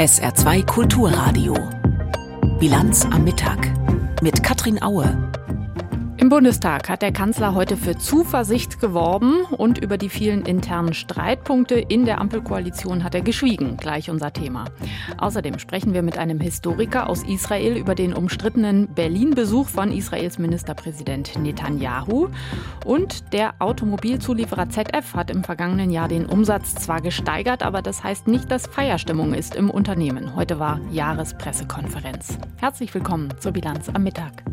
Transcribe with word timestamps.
SR2 0.00 0.64
Kulturradio. 0.64 1.52
Bilanz 2.58 3.04
am 3.04 3.22
Mittag 3.22 3.70
mit 4.22 4.42
Katrin 4.42 4.82
Aue. 4.82 5.30
Bundestag 6.30 6.88
hat 6.88 7.02
der 7.02 7.10
Kanzler 7.10 7.56
heute 7.56 7.76
für 7.76 7.98
Zuversicht 7.98 8.78
geworben 8.78 9.42
und 9.46 9.78
über 9.78 9.98
die 9.98 10.08
vielen 10.08 10.46
internen 10.46 10.94
Streitpunkte 10.94 11.74
in 11.74 12.04
der 12.04 12.20
Ampelkoalition 12.20 13.02
hat 13.02 13.16
er 13.16 13.20
geschwiegen. 13.20 13.76
Gleich 13.76 14.10
unser 14.10 14.32
Thema. 14.32 14.66
Außerdem 15.18 15.58
sprechen 15.58 15.92
wir 15.92 16.02
mit 16.02 16.18
einem 16.18 16.38
Historiker 16.38 17.08
aus 17.08 17.24
Israel 17.24 17.76
über 17.76 17.96
den 17.96 18.14
umstrittenen 18.14 18.86
Berlin-Besuch 18.94 19.68
von 19.68 19.90
Israels 19.90 20.38
Ministerpräsident 20.38 21.36
Netanyahu. 21.36 22.28
Und 22.84 23.32
der 23.32 23.54
Automobilzulieferer 23.58 24.68
ZF 24.68 25.14
hat 25.14 25.32
im 25.32 25.42
vergangenen 25.42 25.90
Jahr 25.90 26.06
den 26.06 26.26
Umsatz 26.26 26.76
zwar 26.76 27.00
gesteigert, 27.00 27.64
aber 27.64 27.82
das 27.82 28.04
heißt 28.04 28.28
nicht, 28.28 28.52
dass 28.52 28.68
Feierstimmung 28.68 29.34
ist 29.34 29.56
im 29.56 29.68
Unternehmen. 29.68 30.36
Heute 30.36 30.60
war 30.60 30.80
Jahrespressekonferenz. 30.92 32.38
Herzlich 32.58 32.94
willkommen 32.94 33.30
zur 33.40 33.50
Bilanz 33.50 33.88
am 33.88 34.04
Mittag. 34.04 34.44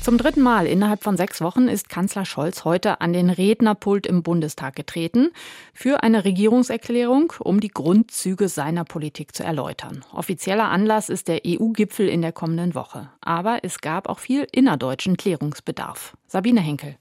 Zum 0.00 0.16
dritten 0.16 0.40
Mal 0.40 0.66
innerhalb 0.66 1.02
von 1.02 1.16
sechs 1.16 1.40
Wochen 1.40 1.68
ist 1.68 1.88
Kanzler 1.90 2.24
Scholz 2.24 2.64
heute 2.64 3.00
an 3.00 3.12
den 3.12 3.28
Rednerpult 3.28 4.06
im 4.06 4.22
Bundestag 4.22 4.74
getreten 4.74 5.30
für 5.74 6.02
eine 6.02 6.24
Regierungserklärung, 6.24 7.34
um 7.40 7.60
die 7.60 7.68
Grundzüge 7.68 8.48
seiner 8.48 8.84
Politik 8.84 9.34
zu 9.34 9.44
erläutern. 9.44 10.04
Offizieller 10.12 10.70
Anlass 10.70 11.10
ist 11.10 11.28
der 11.28 11.42
EU-Gipfel 11.46 12.08
in 12.08 12.22
der 12.22 12.32
kommenden 12.32 12.74
Woche. 12.74 13.10
Aber 13.20 13.58
es 13.62 13.80
gab 13.80 14.08
auch 14.08 14.18
viel 14.18 14.46
innerdeutschen 14.50 15.16
Klärungsbedarf. 15.16 16.16
Sabine 16.26 16.60
Henkel. 16.60 16.96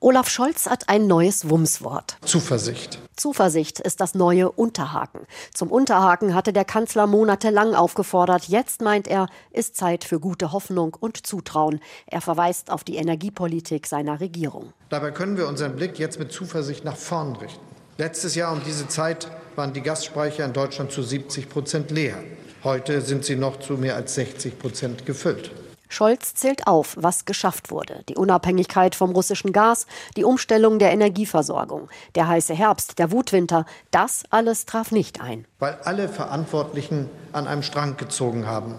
Olaf 0.00 0.28
Scholz 0.28 0.66
hat 0.66 0.90
ein 0.90 1.06
neues 1.06 1.48
Wumswort. 1.48 2.18
Zuversicht. 2.22 2.98
Zuversicht 3.16 3.80
ist 3.80 4.02
das 4.02 4.14
neue 4.14 4.52
Unterhaken. 4.52 5.20
Zum 5.54 5.70
Unterhaken 5.70 6.34
hatte 6.34 6.52
der 6.52 6.66
Kanzler 6.66 7.06
monatelang 7.06 7.74
aufgefordert. 7.74 8.44
Jetzt 8.44 8.82
meint 8.82 9.08
er, 9.08 9.26
ist 9.52 9.74
Zeit 9.74 10.04
für 10.04 10.20
gute 10.20 10.52
Hoffnung 10.52 10.94
und 11.00 11.26
Zutrauen. 11.26 11.80
Er 12.06 12.20
verweist 12.20 12.70
auf 12.70 12.84
die 12.84 12.96
Energiepolitik 12.96 13.86
seiner 13.86 14.20
Regierung. 14.20 14.74
Dabei 14.90 15.12
können 15.12 15.38
wir 15.38 15.48
unseren 15.48 15.74
Blick 15.76 15.98
jetzt 15.98 16.18
mit 16.18 16.30
Zuversicht 16.30 16.84
nach 16.84 16.96
vorn 16.96 17.34
richten. 17.36 17.64
Letztes 17.96 18.34
Jahr 18.34 18.52
um 18.52 18.60
diese 18.62 18.88
Zeit 18.88 19.28
waren 19.54 19.72
die 19.72 19.80
Gasspeicher 19.80 20.44
in 20.44 20.52
Deutschland 20.52 20.92
zu 20.92 21.02
70 21.02 21.48
Prozent 21.48 21.90
leer. 21.90 22.22
Heute 22.64 23.00
sind 23.00 23.24
sie 23.24 23.36
noch 23.36 23.60
zu 23.60 23.78
mehr 23.78 23.96
als 23.96 24.14
60 24.16 24.58
Prozent 24.58 25.06
gefüllt. 25.06 25.52
Scholz 25.88 26.34
zählt 26.34 26.66
auf, 26.66 26.96
was 26.98 27.24
geschafft 27.24 27.70
wurde. 27.70 28.02
Die 28.08 28.16
Unabhängigkeit 28.16 28.94
vom 28.94 29.12
russischen 29.12 29.52
Gas, 29.52 29.86
die 30.16 30.24
Umstellung 30.24 30.78
der 30.78 30.92
Energieversorgung, 30.92 31.88
der 32.14 32.28
heiße 32.28 32.54
Herbst, 32.54 32.98
der 32.98 33.12
Wutwinter, 33.12 33.66
das 33.90 34.24
alles 34.30 34.66
traf 34.66 34.90
nicht 34.90 35.20
ein. 35.20 35.46
Weil 35.58 35.78
alle 35.84 36.08
Verantwortlichen 36.08 37.08
an 37.32 37.46
einem 37.46 37.62
Strang 37.62 37.96
gezogen 37.96 38.46
haben, 38.46 38.74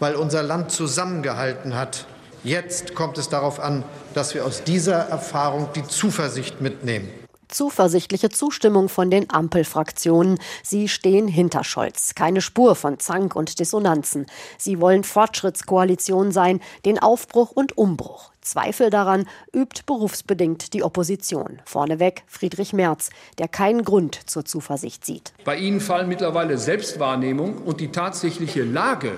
weil 0.00 0.14
unser 0.14 0.42
Land 0.42 0.70
zusammengehalten 0.70 1.74
hat. 1.74 2.06
Jetzt 2.44 2.94
kommt 2.94 3.18
es 3.18 3.28
darauf 3.28 3.60
an, 3.60 3.84
dass 4.14 4.34
wir 4.34 4.44
aus 4.44 4.62
dieser 4.62 5.08
Erfahrung 5.08 5.68
die 5.74 5.84
Zuversicht 5.84 6.60
mitnehmen 6.60 7.08
zuversichtliche 7.48 8.28
Zustimmung 8.30 8.88
von 8.88 9.10
den 9.10 9.30
Ampelfraktionen. 9.30 10.38
Sie 10.62 10.88
stehen 10.88 11.28
hinter 11.28 11.64
Scholz. 11.64 12.14
Keine 12.14 12.40
Spur 12.40 12.74
von 12.74 12.98
Zank 12.98 13.34
und 13.34 13.58
Dissonanzen. 13.58 14.26
Sie 14.56 14.80
wollen 14.80 15.04
Fortschrittskoalition 15.04 16.32
sein, 16.32 16.60
den 16.84 16.98
Aufbruch 16.98 17.50
und 17.50 17.76
Umbruch. 17.76 18.30
Zweifel 18.40 18.88
daran 18.88 19.26
übt 19.54 19.82
berufsbedingt 19.84 20.72
die 20.72 20.82
Opposition. 20.82 21.60
Vorneweg 21.66 22.22
Friedrich 22.26 22.72
Merz, 22.72 23.10
der 23.38 23.48
keinen 23.48 23.84
Grund 23.84 24.18
zur 24.28 24.44
Zuversicht 24.44 25.04
sieht. 25.04 25.32
Bei 25.44 25.56
Ihnen 25.56 25.80
fallen 25.80 26.08
mittlerweile 26.08 26.56
Selbstwahrnehmung 26.56 27.58
und 27.58 27.80
die 27.80 27.92
tatsächliche 27.92 28.62
Lage 28.62 29.12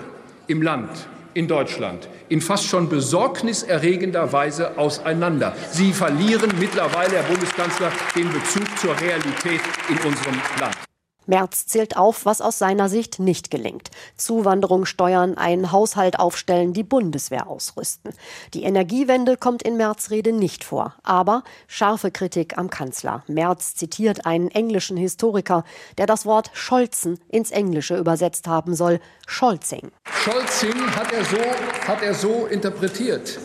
im 0.49 0.63
Land 0.63 1.09
in 1.35 1.49
Deutschland 1.49 2.09
in 2.29 2.41
fast 2.41 2.67
schon 2.67 2.89
besorgniserregender 2.89 4.33
Weise 4.33 4.79
auseinander. 4.79 5.55
Sie 5.71 5.93
verlieren 5.93 6.51
mittlerweile, 6.59 7.17
Herr 7.17 7.23
Bundeskanzler, 7.25 7.93
den 8.15 8.33
Bezug 8.33 8.67
zur 8.79 8.99
Realität 9.01 9.61
in 9.89 9.97
unserem 9.99 10.37
Land. 10.59 10.90
Merz 11.31 11.65
zählt 11.67 11.97
auf, 11.97 12.27
was 12.27 12.41
aus 12.41 12.59
seiner 12.59 12.89
Sicht 12.89 13.21
nicht 13.21 13.51
gelingt. 13.51 13.91
Zuwanderung 14.17 14.85
steuern, 14.85 15.39
einen 15.39 15.73
Haushalt 15.73 16.19
aufstellen, 16.19 16.73
die 16.73 16.83
Bundeswehr 16.83 17.47
ausrüsten. 17.47 18.13
Die 18.53 18.65
Energiewende 18.65 19.37
kommt 19.37 19.63
in 19.63 19.77
Merz 19.77 20.11
Rede 20.11 20.33
nicht 20.33 20.65
vor, 20.65 20.97
aber 21.05 21.45
scharfe 21.69 22.11
Kritik 22.11 22.59
am 22.59 22.69
Kanzler. 22.69 23.23
Merz 23.29 23.77
zitiert 23.77 24.27
einen 24.27 24.51
englischen 24.51 24.97
Historiker, 24.97 25.65
der 25.99 26.07
das 26.07 26.27
Wort 26.27 26.51
Scholzen 26.53 27.19
ins 27.29 27.53
Englische 27.53 27.97
übersetzt 27.97 28.49
haben 28.49 28.75
soll, 28.75 29.01
Scholzing. 29.27 29.93
Scholzing 30.05 30.97
hat 30.97 31.13
er 31.13 31.25
so, 31.25 31.39
hat 31.87 32.03
er 32.03 32.15
so 32.15 32.47
interpretiert. 32.47 33.39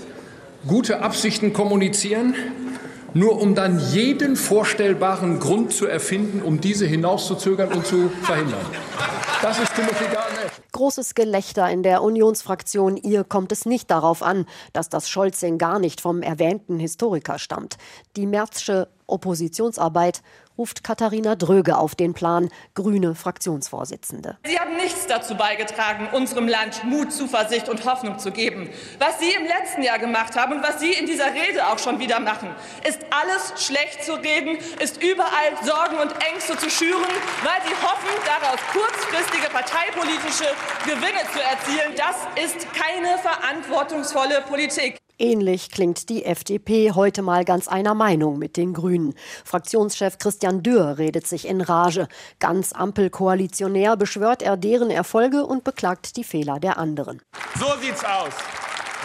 Gute 0.68 1.04
Absichten 1.04 1.54
kommunizieren, 1.54 2.34
nur 3.16 3.42
um 3.42 3.56
dann 3.56 3.80
jeden 3.80 4.36
vorstellbaren 4.36 5.40
Grund 5.40 5.74
zu 5.74 5.88
erfinden, 5.88 6.42
um 6.42 6.60
diese 6.60 6.86
hinauszuzögern 6.86 7.72
und 7.72 7.88
zu 7.88 8.10
verhindern. 8.10 8.66
Das 9.42 9.58
ist 9.58 9.74
Timothy 9.74 10.04
Garnett. 10.04 10.52
Großes 10.74 11.16
Gelächter 11.16 11.70
in 11.70 11.82
der 11.82 12.04
Unionsfraktion. 12.04 12.98
Ihr 12.98 13.24
kommt 13.24 13.54
es 13.54 13.66
nicht 13.66 13.90
darauf 13.90 14.22
an, 14.22 14.46
dass 14.74 14.90
das 14.90 15.10
Scholzing 15.10 15.58
gar 15.58 15.80
nicht 15.80 16.02
vom 16.02 16.22
erwähnten 16.22 16.78
Historiker 16.78 17.40
stammt. 17.40 17.78
Die 18.18 18.26
Märzsche 18.26 18.90
Oppositionsarbeit 19.08 20.22
ruft 20.58 20.84
Katharina 20.84 21.36
Dröge 21.36 21.78
auf 21.78 21.96
den 21.96 22.14
Plan, 22.14 22.50
grüne 22.74 23.16
Fraktionsvorsitzende. 23.16 24.38
Sie 24.46 24.60
haben 24.60 24.76
nichts 24.76 25.08
dazu 25.08 25.36
beigetragen, 25.36 26.08
unserem 26.12 26.48
Land 26.48 26.84
Mut, 26.84 27.12
Zuversicht 27.12 27.70
und 27.70 27.86
Hoffnung 27.86 28.20
zu 28.20 28.32
geben. 28.32 28.70
Was 29.00 29.20
Sie 29.20 29.32
im 29.32 29.46
letzten 29.46 29.84
Jahr 29.84 30.00
gemacht 30.00 30.36
haben 30.36 30.54
und 30.54 30.64
was 30.64 30.80
Sie 30.80 30.92
in 30.94 31.06
dieser 31.06 31.34
Rede 31.34 31.68
auch 31.68 31.80
schon 31.80 32.00
wieder 32.00 32.20
machen, 32.20 32.50
ist 32.88 33.00
alles 33.10 33.66
schlecht 33.66 34.04
zu 34.04 34.14
reden, 34.14 34.58
ist 34.80 35.02
überall 35.04 35.52
Sorgen 35.64 35.98
und 35.98 36.14
Ängste 36.32 36.58
zu 36.58 36.70
schüren, 36.70 37.02
weil 37.44 37.62
Sie 37.66 37.76
hoffen, 37.86 38.10
daraus 38.26 38.60
kurzfristige 38.72 39.50
parteipolitische 39.50 40.48
Gewinne 40.86 41.24
zu 41.34 41.42
erzielen. 41.42 41.94
Das 41.96 42.44
ist 42.44 42.68
keine 42.74 43.18
verantwortungsvolle 43.18 44.42
Politik. 44.48 44.98
Ähnlich 45.18 45.72
klingt 45.72 46.10
die 46.10 46.26
FDP 46.26 46.92
heute 46.92 47.22
mal 47.22 47.46
ganz 47.46 47.70
einer 47.70 47.94
Meinung 47.94 48.38
mit 48.38 48.58
den 48.58 48.74
Grünen. 48.74 49.14
Fraktionschef 49.46 50.18
Christian 50.18 50.62
Dürr 50.62 50.98
redet 50.98 51.26
sich 51.26 51.48
in 51.48 51.62
Rage. 51.62 52.10
Ganz 52.40 52.74
ampelkoalitionär 52.74 53.96
beschwört 53.96 54.42
er 54.42 54.58
deren 54.58 54.90
Erfolge 54.90 55.46
und 55.46 55.64
beklagt 55.64 56.18
die 56.18 56.26
Fehler 56.26 56.60
der 56.60 56.78
anderen. 56.78 57.22
So 57.58 57.68
sieht's 57.82 58.04
aus. 58.04 58.34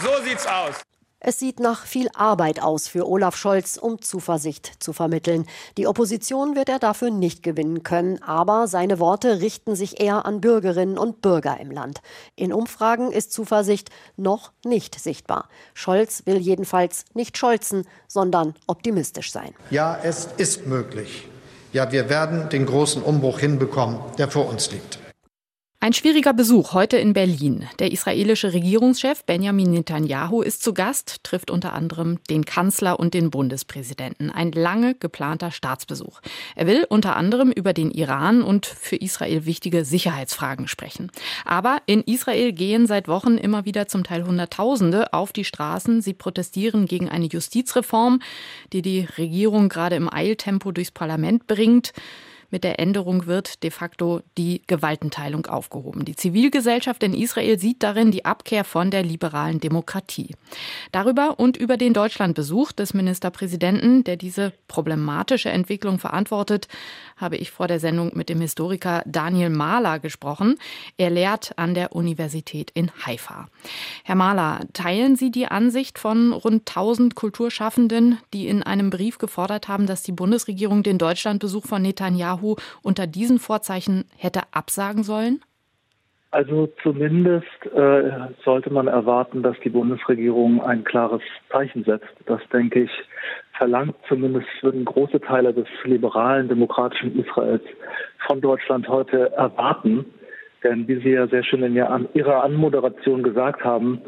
So 0.02 0.24
sieht's 0.24 0.46
aus. 0.46 0.89
Es 1.22 1.38
sieht 1.38 1.60
nach 1.60 1.84
viel 1.84 2.08
Arbeit 2.14 2.62
aus 2.62 2.88
für 2.88 3.06
Olaf 3.06 3.36
Scholz, 3.36 3.76
um 3.76 4.00
Zuversicht 4.00 4.82
zu 4.82 4.94
vermitteln. 4.94 5.46
Die 5.76 5.86
Opposition 5.86 6.56
wird 6.56 6.70
er 6.70 6.78
dafür 6.78 7.10
nicht 7.10 7.42
gewinnen 7.42 7.82
können, 7.82 8.22
aber 8.22 8.66
seine 8.66 8.98
Worte 8.98 9.42
richten 9.42 9.76
sich 9.76 10.00
eher 10.00 10.24
an 10.24 10.40
Bürgerinnen 10.40 10.96
und 10.96 11.20
Bürger 11.20 11.60
im 11.60 11.70
Land. 11.70 12.00
In 12.36 12.54
Umfragen 12.54 13.12
ist 13.12 13.34
Zuversicht 13.34 13.90
noch 14.16 14.52
nicht 14.64 14.98
sichtbar. 14.98 15.50
Scholz 15.74 16.22
will 16.24 16.38
jedenfalls 16.38 17.04
nicht 17.12 17.36
scholzen, 17.36 17.86
sondern 18.08 18.54
optimistisch 18.66 19.30
sein. 19.30 19.52
Ja, 19.68 20.00
es 20.02 20.26
ist 20.38 20.66
möglich. 20.66 21.28
Ja, 21.74 21.92
wir 21.92 22.08
werden 22.08 22.48
den 22.48 22.64
großen 22.64 23.02
Umbruch 23.02 23.40
hinbekommen, 23.40 23.98
der 24.16 24.30
vor 24.30 24.48
uns 24.48 24.72
liegt. 24.72 24.99
Ein 25.82 25.94
schwieriger 25.94 26.34
Besuch 26.34 26.74
heute 26.74 26.98
in 26.98 27.14
Berlin. 27.14 27.66
Der 27.78 27.90
israelische 27.90 28.52
Regierungschef 28.52 29.24
Benjamin 29.24 29.70
Netanyahu 29.70 30.42
ist 30.42 30.62
zu 30.62 30.74
Gast, 30.74 31.24
trifft 31.24 31.50
unter 31.50 31.72
anderem 31.72 32.18
den 32.28 32.44
Kanzler 32.44 33.00
und 33.00 33.14
den 33.14 33.30
Bundespräsidenten. 33.30 34.30
Ein 34.30 34.52
lange 34.52 34.94
geplanter 34.94 35.50
Staatsbesuch. 35.50 36.20
Er 36.54 36.66
will 36.66 36.84
unter 36.90 37.16
anderem 37.16 37.50
über 37.50 37.72
den 37.72 37.90
Iran 37.90 38.42
und 38.42 38.66
für 38.66 38.96
Israel 38.96 39.46
wichtige 39.46 39.86
Sicherheitsfragen 39.86 40.68
sprechen. 40.68 41.10
Aber 41.46 41.80
in 41.86 42.02
Israel 42.02 42.52
gehen 42.52 42.86
seit 42.86 43.08
Wochen 43.08 43.38
immer 43.38 43.64
wieder 43.64 43.88
zum 43.88 44.04
Teil 44.04 44.26
Hunderttausende 44.26 45.14
auf 45.14 45.32
die 45.32 45.46
Straßen. 45.46 46.02
Sie 46.02 46.12
protestieren 46.12 46.84
gegen 46.84 47.08
eine 47.08 47.24
Justizreform, 47.24 48.20
die 48.74 48.82
die 48.82 49.08
Regierung 49.16 49.70
gerade 49.70 49.96
im 49.96 50.12
Eiltempo 50.12 50.72
durchs 50.72 50.90
Parlament 50.90 51.46
bringt. 51.46 51.94
Mit 52.50 52.64
der 52.64 52.80
Änderung 52.80 53.26
wird 53.26 53.62
de 53.62 53.70
facto 53.70 54.22
die 54.36 54.62
Gewaltenteilung 54.66 55.46
aufgehoben. 55.46 56.04
Die 56.04 56.16
Zivilgesellschaft 56.16 57.02
in 57.04 57.14
Israel 57.14 57.58
sieht 57.58 57.82
darin 57.82 58.10
die 58.10 58.24
Abkehr 58.24 58.64
von 58.64 58.90
der 58.90 59.04
liberalen 59.04 59.60
Demokratie. 59.60 60.34
Darüber 60.90 61.38
und 61.38 61.56
über 61.56 61.76
den 61.76 61.94
Deutschlandbesuch 61.94 62.72
des 62.72 62.92
Ministerpräsidenten, 62.92 64.02
der 64.02 64.16
diese 64.16 64.52
problematische 64.66 65.50
Entwicklung 65.50 66.00
verantwortet, 66.00 66.66
habe 67.16 67.36
ich 67.36 67.52
vor 67.52 67.68
der 67.68 67.78
Sendung 67.78 68.10
mit 68.14 68.28
dem 68.28 68.40
Historiker 68.40 69.02
Daniel 69.06 69.50
Mahler 69.50 70.00
gesprochen. 70.00 70.56
Er 70.96 71.10
lehrt 71.10 71.56
an 71.56 71.74
der 71.74 71.94
Universität 71.94 72.70
in 72.74 72.90
Haifa. 73.06 73.48
Herr 74.02 74.16
Mahler, 74.16 74.66
teilen 74.72 75.14
Sie 75.14 75.30
die 75.30 75.46
Ansicht 75.46 75.98
von 75.98 76.32
rund 76.32 76.68
1000 76.68 77.14
Kulturschaffenden, 77.14 78.18
die 78.32 78.48
in 78.48 78.62
einem 78.62 78.90
Brief 78.90 79.18
gefordert 79.18 79.68
haben, 79.68 79.86
dass 79.86 80.02
die 80.02 80.12
Bundesregierung 80.12 80.82
den 80.82 80.98
Deutschlandbesuch 80.98 81.66
von 81.66 81.82
Netanyahu 81.82 82.39
Netanyahu 82.40 82.56
unter 82.82 83.06
diesen 83.06 83.38
Vorzeichen 83.38 84.04
hätte 84.16 84.40
absagen 84.52 85.02
sollen? 85.02 85.40
Also 86.32 86.68
zumindest 86.82 87.46
äh, 87.74 88.10
sollte 88.44 88.72
man 88.72 88.86
erwarten, 88.86 89.42
dass 89.42 89.56
die 89.64 89.68
Bundesregierung 89.70 90.62
ein 90.62 90.84
klares 90.84 91.22
Zeichen 91.50 91.82
setzt. 91.82 92.06
Das, 92.26 92.40
denke 92.52 92.84
ich, 92.84 92.90
verlangt 93.58 93.96
zumindest 94.08 94.46
würden 94.62 94.84
große 94.84 95.20
Teile 95.20 95.52
des 95.52 95.66
liberalen, 95.82 96.48
demokratischen 96.48 97.18
Israels 97.18 97.64
von 98.28 98.40
Deutschland 98.40 98.86
heute 98.88 99.32
erwarten. 99.32 100.06
Denn 100.62 100.86
wie 100.86 101.00
Sie 101.00 101.10
ja 101.10 101.26
sehr 101.26 101.42
schön 101.42 101.64
in 101.64 101.74
Ihrer 101.74 102.44
Anmoderation 102.44 103.24
gesagt 103.24 103.64
haben, 103.64 104.00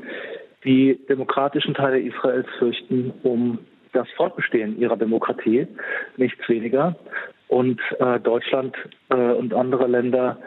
die 0.65 1.01
demokratischen 1.09 1.75
Teile 1.75 1.99
Israels 1.99 2.47
fürchten 2.59 3.13
um 3.25 3.59
das 3.93 4.09
Fortbestehen 4.17 4.79
ihrer 4.79 4.97
Demokratie, 4.97 5.67
nichts 6.17 6.49
weniger. 6.49 6.97
Und 7.49 7.81
äh, 7.99 8.19
Deutschland 8.21 8.75
äh, 9.11 9.15
und 9.15 9.53
andere 9.55 9.87
Länder 9.87 10.39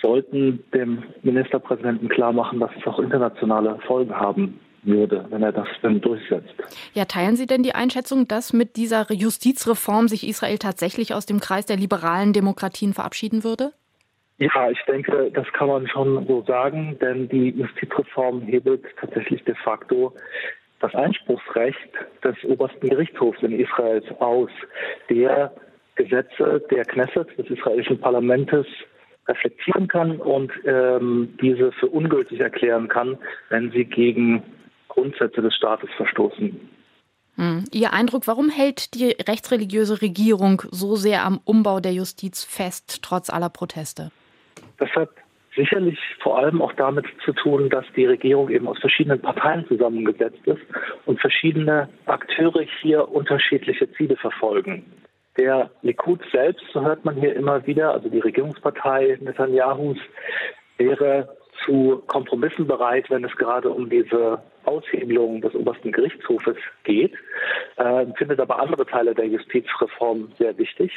sollten 0.00 0.64
dem 0.72 1.02
Ministerpräsidenten 1.22 2.08
klar 2.08 2.32
machen, 2.32 2.60
dass 2.60 2.70
es 2.78 2.86
auch 2.86 2.98
internationale 2.98 3.78
Folgen 3.86 4.14
haben 4.14 4.60
würde, 4.82 5.26
wenn 5.30 5.42
er 5.42 5.52
das 5.52 5.68
dann 5.82 6.00
durchsetzt. 6.00 6.54
Ja, 6.94 7.04
teilen 7.04 7.36
Sie 7.36 7.46
denn 7.46 7.62
die 7.62 7.74
Einschätzung, 7.74 8.28
dass 8.28 8.52
mit 8.52 8.76
dieser 8.76 9.12
Justizreform 9.12 10.08
sich 10.08 10.26
Israel 10.26 10.58
tatsächlich 10.58 11.14
aus 11.14 11.26
dem 11.26 11.40
Kreis 11.40 11.66
der 11.66 11.76
liberalen 11.76 12.32
Demokratien 12.32 12.94
verabschieden 12.94 13.44
würde? 13.44 13.72
Ja, 14.38 14.70
ich 14.70 14.78
denke, 14.86 15.32
das 15.34 15.46
kann 15.52 15.66
man 15.66 15.88
schon 15.88 16.24
so 16.28 16.44
sagen, 16.46 16.96
denn 17.00 17.28
die 17.28 17.50
Justizreform 17.50 18.42
hebelt 18.42 18.84
tatsächlich 19.00 19.42
de 19.44 19.56
facto 19.56 20.14
das 20.80 20.94
Einspruchsrecht 20.94 21.90
des 22.24 22.36
obersten 22.44 22.88
Gerichtshofs 22.88 23.42
in 23.42 23.58
Israel 23.58 24.02
aus, 24.20 24.50
der 25.10 25.52
Gesetze 25.96 26.62
der 26.70 26.84
Knesset, 26.84 27.36
des 27.36 27.50
israelischen 27.50 28.00
Parlaments, 28.00 28.66
reflektieren 29.26 29.88
kann 29.88 30.18
und 30.18 30.50
ähm, 30.64 31.36
diese 31.40 31.72
für 31.72 31.88
ungültig 31.88 32.40
erklären 32.40 32.88
kann, 32.88 33.18
wenn 33.50 33.70
sie 33.72 33.84
gegen 33.84 34.42
Grundsätze 34.88 35.42
des 35.42 35.54
Staates 35.54 35.90
verstoßen. 35.96 36.58
Hm. 37.36 37.64
Ihr 37.72 37.92
Eindruck, 37.92 38.26
warum 38.26 38.48
hält 38.48 38.94
die 38.94 39.10
rechtsreligiöse 39.10 40.02
Regierung 40.02 40.62
so 40.70 40.96
sehr 40.96 41.24
am 41.24 41.40
Umbau 41.44 41.78
der 41.78 41.92
Justiz 41.92 42.42
fest, 42.42 43.02
trotz 43.02 43.30
aller 43.30 43.50
Proteste? 43.50 44.10
Das 44.78 44.88
hat 44.90 45.10
sicherlich 45.58 45.98
vor 46.22 46.38
allem 46.38 46.62
auch 46.62 46.72
damit 46.74 47.06
zu 47.24 47.32
tun, 47.32 47.68
dass 47.68 47.84
die 47.96 48.06
Regierung 48.06 48.48
eben 48.48 48.68
aus 48.68 48.78
verschiedenen 48.78 49.20
Parteien 49.20 49.66
zusammengesetzt 49.66 50.46
ist 50.46 50.62
und 51.04 51.20
verschiedene 51.20 51.88
Akteure 52.06 52.64
hier 52.80 53.08
unterschiedliche 53.08 53.90
Ziele 53.92 54.16
verfolgen. 54.16 54.84
Der 55.36 55.70
Likud 55.82 56.20
selbst, 56.32 56.64
so 56.72 56.82
hört 56.82 57.04
man 57.04 57.16
hier 57.16 57.34
immer 57.34 57.66
wieder, 57.66 57.92
also 57.92 58.08
die 58.08 58.20
Regierungspartei 58.20 59.18
Netanyahus, 59.20 59.98
wäre 60.78 61.36
zu 61.64 62.02
Kompromissen 62.06 62.66
bereit, 62.66 63.10
wenn 63.10 63.24
es 63.24 63.36
gerade 63.36 63.68
um 63.68 63.90
diese 63.90 64.40
Aushebelung 64.68 65.40
des 65.40 65.54
obersten 65.54 65.92
Gerichtshofes 65.92 66.56
geht, 66.84 67.14
äh, 67.76 68.06
findet 68.16 68.38
aber 68.38 68.60
andere 68.60 68.86
Teile 68.86 69.14
der 69.14 69.26
Justizreform 69.26 70.30
sehr 70.38 70.56
wichtig. 70.58 70.92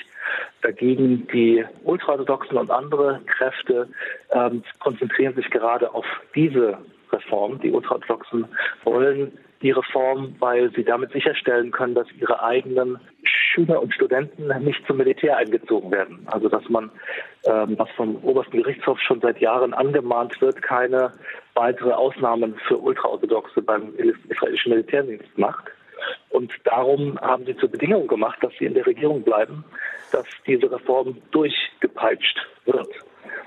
Dagegen 0.62 1.28
die 1.28 1.66
ultraorthodoxen 1.84 2.58
und 2.58 2.70
andere 2.70 3.22
Kräfte 3.26 3.88
äh, 4.30 4.50
konzentrieren 4.80 5.36
sich 5.36 5.50
gerade 5.50 5.94
auf 5.94 6.06
diese 6.36 6.78
Reform. 7.12 7.60
Die 7.62 7.72
ultraorthodoxen 7.72 8.46
wollen 8.84 9.38
die 9.62 9.72
Reform, 9.72 10.36
weil 10.40 10.72
sie 10.72 10.84
damit 10.84 11.12
sicherstellen 11.12 11.72
können, 11.72 11.94
dass 11.94 12.08
ihre 12.20 12.42
eigenen 12.42 13.00
Schüler 13.24 13.82
und 13.82 13.94
Studenten 13.94 14.48
nicht 14.64 14.86
zum 14.88 14.98
Militär 14.98 15.38
eingezogen 15.38 15.92
werden. 15.92 16.26
Also 16.26 16.50
dass 16.50 16.68
man, 16.70 16.90
ähm, 17.46 17.78
was 17.78 17.90
vom 17.92 18.16
obersten 18.24 18.58
Gerichtshof 18.58 19.00
schon 19.00 19.22
seit 19.22 19.40
Jahren 19.40 19.74
angemahnt 19.74 20.40
wird, 20.42 20.62
keine 20.62 21.12
weitere 21.54 21.92
Ausnahmen 21.92 22.56
für 22.68 22.78
Ultraorthodoxe 22.78 23.62
beim 23.62 23.94
israelischen 24.30 24.72
Militärdienst 24.72 25.38
macht. 25.38 25.66
Und 26.30 26.52
darum 26.64 27.20
haben 27.22 27.46
sie 27.46 27.56
zur 27.58 27.70
Bedingung 27.70 28.08
gemacht, 28.08 28.40
dass 28.42 28.54
sie 28.58 28.66
in 28.66 28.74
der 28.74 28.86
Regierung 28.86 29.22
bleiben, 29.22 29.64
dass 30.12 30.26
diese 30.48 30.72
Reform 30.72 31.18
durchgepeitscht 31.32 32.38
wird. 32.66 32.90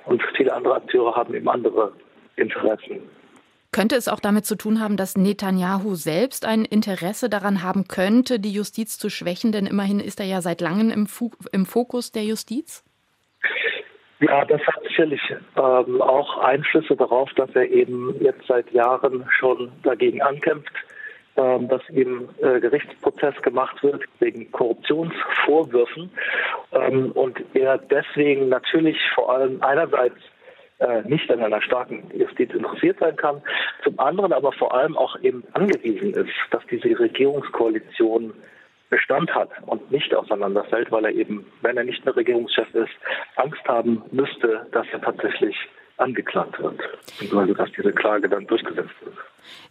Und 0.07 0.23
viele 0.37 0.53
andere 0.53 0.77
Akteure 0.77 1.17
haben 1.17 1.35
eben 1.35 1.49
andere 1.49 1.93
Interessen. 2.37 3.01
Könnte 3.75 3.97
es 3.97 4.07
auch 4.07 4.21
damit 4.21 4.47
zu 4.47 4.55
tun 4.55 4.79
haben, 4.79 4.97
dass 4.97 5.17
Netanyahu 5.17 5.97
selbst 5.97 6.47
ein 6.47 6.65
Interesse 6.65 7.29
daran 7.29 7.65
haben 7.65 7.89
könnte, 7.89 8.39
die 8.39 8.53
Justiz 8.53 8.99
zu 9.01 9.11
schwächen? 9.11 9.51
Denn 9.51 9.67
immerhin 9.67 9.99
ist 9.99 10.21
er 10.21 10.27
ja 10.27 10.41
seit 10.43 10.61
langem 10.61 10.91
im, 10.93 11.09
im 11.51 11.67
Fokus 11.67 12.13
der 12.13 12.23
Justiz. 12.23 12.85
Ja, 14.21 14.45
das 14.45 14.61
hat 14.65 14.81
sicherlich 14.85 15.21
ähm, 15.57 16.01
auch 16.01 16.39
Einflüsse 16.39 16.95
darauf, 16.95 17.33
dass 17.35 17.51
er 17.57 17.69
eben 17.69 18.15
jetzt 18.21 18.47
seit 18.47 18.71
Jahren 18.71 19.27
schon 19.29 19.73
dagegen 19.83 20.23
ankämpft, 20.23 20.73
ähm, 21.37 21.67
dass 21.67 21.83
ihm 21.91 22.29
äh, 22.41 22.61
Gerichtsprozess 22.61 23.35
gemacht 23.43 23.83
wird 23.83 24.05
wegen 24.21 24.53
Korruptionsvorwürfen 24.53 26.13
ähm, 26.71 27.11
und 27.11 27.43
er 27.55 27.79
deswegen 27.79 28.51
natürlich 28.51 28.99
vor 29.17 29.35
allem 29.35 29.61
einerseits 29.65 30.21
nicht 31.05 31.31
an 31.31 31.41
einer 31.41 31.63
starken 31.63 32.11
Justiz 32.13 32.53
interessiert 32.53 32.99
sein 33.01 33.17
kann, 33.17 33.43
zum 33.83 33.99
anderen 33.99 34.33
aber 34.33 34.53
vor 34.53 34.75
allem 34.75 34.97
auch 34.97 35.19
eben 35.21 35.45
angewiesen 35.53 36.13
ist, 36.15 36.33
dass 36.51 36.63
diese 36.71 36.99
Regierungskoalition 36.99 38.33
Bestand 38.91 39.35
hat 39.35 39.51
und 39.67 39.91
nicht 39.91 40.15
auseinanderfällt, 40.15 40.93
weil 40.93 41.07
er 41.07 41.13
eben, 41.13 41.47
wenn 41.63 41.77
er 41.77 41.85
nicht 41.85 42.05
mehr 42.05 42.15
Regierungschef 42.15 42.73
ist, 42.75 42.93
Angst 43.37 43.65
haben 43.67 44.03
müsste, 44.13 44.67
dass 44.73 44.87
er 44.93 45.01
tatsächlich 45.01 45.57
angeklagt 45.97 46.61
wird, 46.61 46.81
also 47.35 47.55
dass 47.55 47.71
diese 47.73 47.93
Klage 47.93 48.29
dann 48.29 48.47
durchgesetzt 48.47 48.95
wird. 49.01 49.17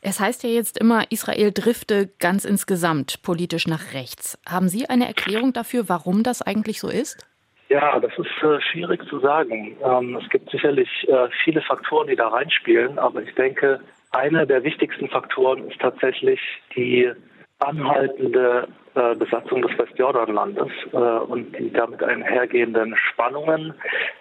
Es 0.02 0.20
heißt 0.20 0.44
ja 0.44 0.50
jetzt 0.50 0.78
immer, 0.78 1.04
Israel 1.10 1.52
drifte 1.54 2.10
ganz 2.20 2.46
insgesamt 2.46 3.22
politisch 3.24 3.68
nach 3.68 3.94
rechts. 3.94 4.40
Haben 4.48 4.70
Sie 4.70 4.90
eine 4.90 5.08
Erklärung 5.08 5.54
dafür, 5.54 5.90
warum 5.90 6.24
das 6.24 6.42
eigentlich 6.42 6.80
so 6.80 6.90
ist? 6.90 7.26
Ja, 7.74 8.00
das 8.00 8.12
ist 8.20 8.44
äh, 8.44 8.62
schwierig 8.62 9.04
zu 9.10 9.18
sagen. 9.18 9.76
Ähm, 9.84 10.16
es 10.22 10.30
gibt 10.30 10.48
sicherlich 10.52 10.88
äh, 11.10 11.28
viele 11.44 11.60
Faktoren, 11.62 12.08
die 12.08 12.16
da 12.16 12.28
reinspielen, 12.28 13.00
aber 13.00 13.24
ich 13.24 13.34
denke, 13.34 13.80
einer 14.12 14.46
der 14.46 14.64
wichtigsten 14.64 15.10
Faktoren 15.10 15.68
ist 15.68 15.80
tatsächlich 15.80 16.40
die 16.76 17.12
anhaltende 17.58 18.68
äh, 18.94 19.16
Besatzung 19.16 19.64
des 19.64 19.76
Westjordanlandes 19.76 20.72
äh, 20.92 20.98
und 20.98 21.58
die 21.58 21.74
damit 21.74 22.04
einhergehenden 22.04 22.96
Spannungen, 22.96 23.74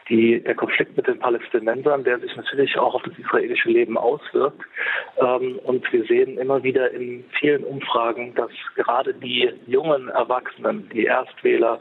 die, 0.08 0.42
der 0.42 0.54
Konflikt 0.54 0.96
mit 0.96 1.06
den 1.06 1.18
Palästinensern, 1.18 2.04
der 2.04 2.20
sich 2.20 2.34
natürlich 2.34 2.78
auch 2.78 2.94
auf 2.94 3.02
das 3.02 3.18
israelische 3.18 3.68
Leben 3.68 3.98
auswirkt. 3.98 4.62
Ähm, 5.18 5.58
und 5.64 5.92
wir 5.92 6.04
sehen 6.04 6.38
immer 6.38 6.62
wieder 6.62 6.90
in 6.92 7.22
vielen 7.38 7.64
Umfragen, 7.64 8.34
dass 8.34 8.50
gerade 8.76 9.12
die 9.12 9.50
jungen 9.66 10.08
Erwachsenen, 10.08 10.88
die 10.88 11.04
Erstwähler, 11.04 11.80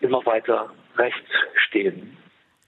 immer 0.00 0.24
weiter 0.24 0.70
rechts 0.96 1.28
stehen. 1.68 2.16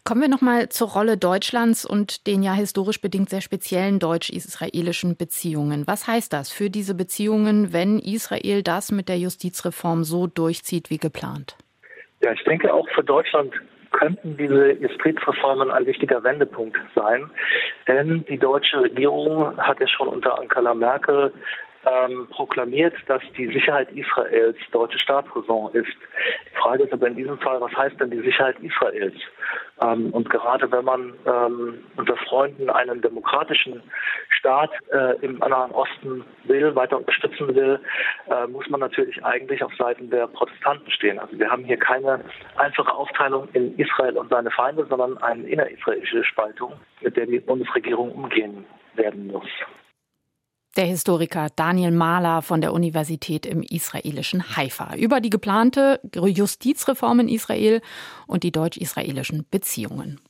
Kommen 0.05 0.21
wir 0.21 0.29
nochmal 0.29 0.69
zur 0.69 0.89
Rolle 0.91 1.17
Deutschlands 1.17 1.85
und 1.85 2.29
den 2.29 2.45
ja 2.45 2.53
historisch 2.53 3.01
bedingt 3.01 3.29
sehr 3.29 3.41
speziellen 3.41 3.99
deutsch-israelischen 3.99 5.17
Beziehungen. 5.17 5.85
Was 5.89 6.07
heißt 6.07 6.33
das 6.33 6.53
für 6.53 6.71
diese 6.71 6.95
Beziehungen, 6.95 7.73
wenn 7.73 7.99
Israel 7.99 8.63
das 8.63 8.93
mit 8.93 9.09
der 9.09 9.19
Justizreform 9.19 10.05
so 10.05 10.29
durchzieht 10.29 10.91
wie 10.91 10.99
geplant? 10.99 11.57
Ja, 12.23 12.33
ich 12.33 12.45
denke 12.45 12.73
auch 12.73 12.89
für 12.95 13.03
Deutschland 13.03 13.53
könnten 13.91 14.37
diese 14.37 14.73
Justizreformen 14.73 15.71
ein 15.71 15.87
wichtiger 15.87 16.23
Wendepunkt 16.23 16.77
sein. 16.95 17.31
Denn 17.89 18.25
die 18.29 18.39
deutsche 18.39 18.83
Regierung 18.83 19.57
hat 19.57 19.81
ja 19.81 19.89
schon 19.89 20.09
unter 20.09 20.39
Angela 20.39 20.75
Merkel 20.75 21.33
ähm, 21.87 22.27
proklamiert, 22.31 22.95
dass 23.07 23.23
die 23.37 23.47
Sicherheit 23.47 23.91
Israels 23.93 24.57
deutsche 24.73 24.99
Staatsräson 24.99 25.73
ist. 25.73 25.93
Die 26.51 26.57
Frage 26.57 26.85
ist 26.85 26.93
aber 26.93 27.07
in 27.07 27.17
diesem 27.17 27.39
Fall, 27.39 27.61
was 27.61 27.73
heißt 27.77 28.01
denn 28.01 28.11
die 28.11 28.21
Sicherheit 28.21 28.57
Israels? 28.61 29.15
Ähm, 29.81 30.11
und 30.11 30.29
gerade 30.31 30.71
wenn 30.73 30.85
man 30.85 31.15
ähm, 31.27 31.85
unter 31.97 32.17
Freunden 32.17 32.71
einen 32.71 33.01
demokratischen 33.03 33.83
Staat 34.31 34.71
äh, 34.93 35.17
im 35.21 35.39
Nahen 35.39 35.71
Osten 35.73 36.25
will, 36.45 36.75
weiter 36.75 36.99
unterstützen 36.99 37.55
will, 37.55 37.79
äh, 38.31 38.47
muss 38.47 38.69
man 38.69 38.81
natürlich 38.81 39.25
eigentlich 39.25 39.63
auf 39.63 39.75
Seiten 39.77 40.11
der 40.11 40.27
Protestanten 40.27 40.91
stehen. 40.91 41.19
Also 41.19 41.39
wir 41.39 41.51
haben 41.51 41.65
hier 41.65 41.79
keine 41.79 42.21
einfache 42.57 42.93
Aufteilung 42.93 43.49
in 43.53 43.79
Israel 43.79 44.17
und 44.17 44.31
seine 44.31 44.51
Feinde, 44.51 44.87
sondern 44.89 45.19
eine 45.19 45.47
innerisraelische 45.47 46.25
Spaltung, 46.25 46.73
mit 47.01 47.17
der 47.17 47.27
die 47.27 47.41
Bundesregierung 47.41 48.13
umgehen 48.13 48.65
werden 48.95 49.29
muss. 49.29 49.49
Der 50.77 50.85
Historiker 50.85 51.49
Daniel 51.57 51.91
Mahler 51.91 52.43
von 52.43 52.61
der 52.61 52.75
Universität 52.75 53.47
im 53.47 53.63
israelischen 53.63 54.57
Haifa 54.57 54.95
über 54.97 55.23
die 55.23 55.31
geplante 55.31 56.01
Justizreform 56.15 57.21
in 57.21 57.29
Israel 57.29 57.81
und 58.27 58.43
die 58.43 58.53
deutsch-israelischen 58.53 59.47
Beziehungen. 59.51 60.21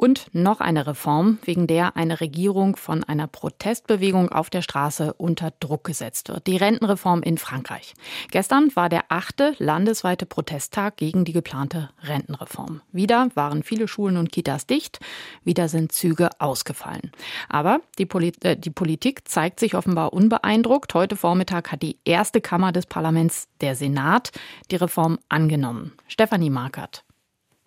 Und 0.00 0.32
noch 0.32 0.60
eine 0.60 0.86
Reform, 0.86 1.38
wegen 1.42 1.66
der 1.66 1.96
eine 1.96 2.20
Regierung 2.20 2.76
von 2.76 3.02
einer 3.02 3.26
Protestbewegung 3.26 4.30
auf 4.30 4.48
der 4.48 4.62
Straße 4.62 5.12
unter 5.14 5.52
Druck 5.58 5.82
gesetzt 5.82 6.28
wird. 6.28 6.46
Die 6.46 6.56
Rentenreform 6.56 7.20
in 7.20 7.36
Frankreich. 7.36 7.94
Gestern 8.30 8.70
war 8.76 8.88
der 8.88 9.06
achte 9.08 9.56
landesweite 9.58 10.24
Protesttag 10.24 10.98
gegen 10.98 11.24
die 11.24 11.32
geplante 11.32 11.90
Rentenreform. 12.04 12.80
Wieder 12.92 13.30
waren 13.34 13.64
viele 13.64 13.88
Schulen 13.88 14.18
und 14.18 14.30
Kitas 14.30 14.68
dicht, 14.68 15.00
wieder 15.42 15.68
sind 15.68 15.90
Züge 15.90 16.30
ausgefallen. 16.38 17.10
Aber 17.48 17.80
die, 17.98 18.06
Polit 18.06 18.44
äh, 18.44 18.56
die 18.56 18.70
Politik 18.70 19.26
zeigt 19.26 19.58
sich 19.58 19.74
offenbar 19.74 20.12
unbeeindruckt. 20.12 20.94
Heute 20.94 21.16
Vormittag 21.16 21.72
hat 21.72 21.82
die 21.82 21.98
erste 22.04 22.40
Kammer 22.40 22.70
des 22.70 22.86
Parlaments, 22.86 23.48
der 23.60 23.74
Senat, 23.74 24.30
die 24.70 24.76
Reform 24.76 25.18
angenommen. 25.28 25.94
Stefanie 26.06 26.50
Markert. 26.50 27.02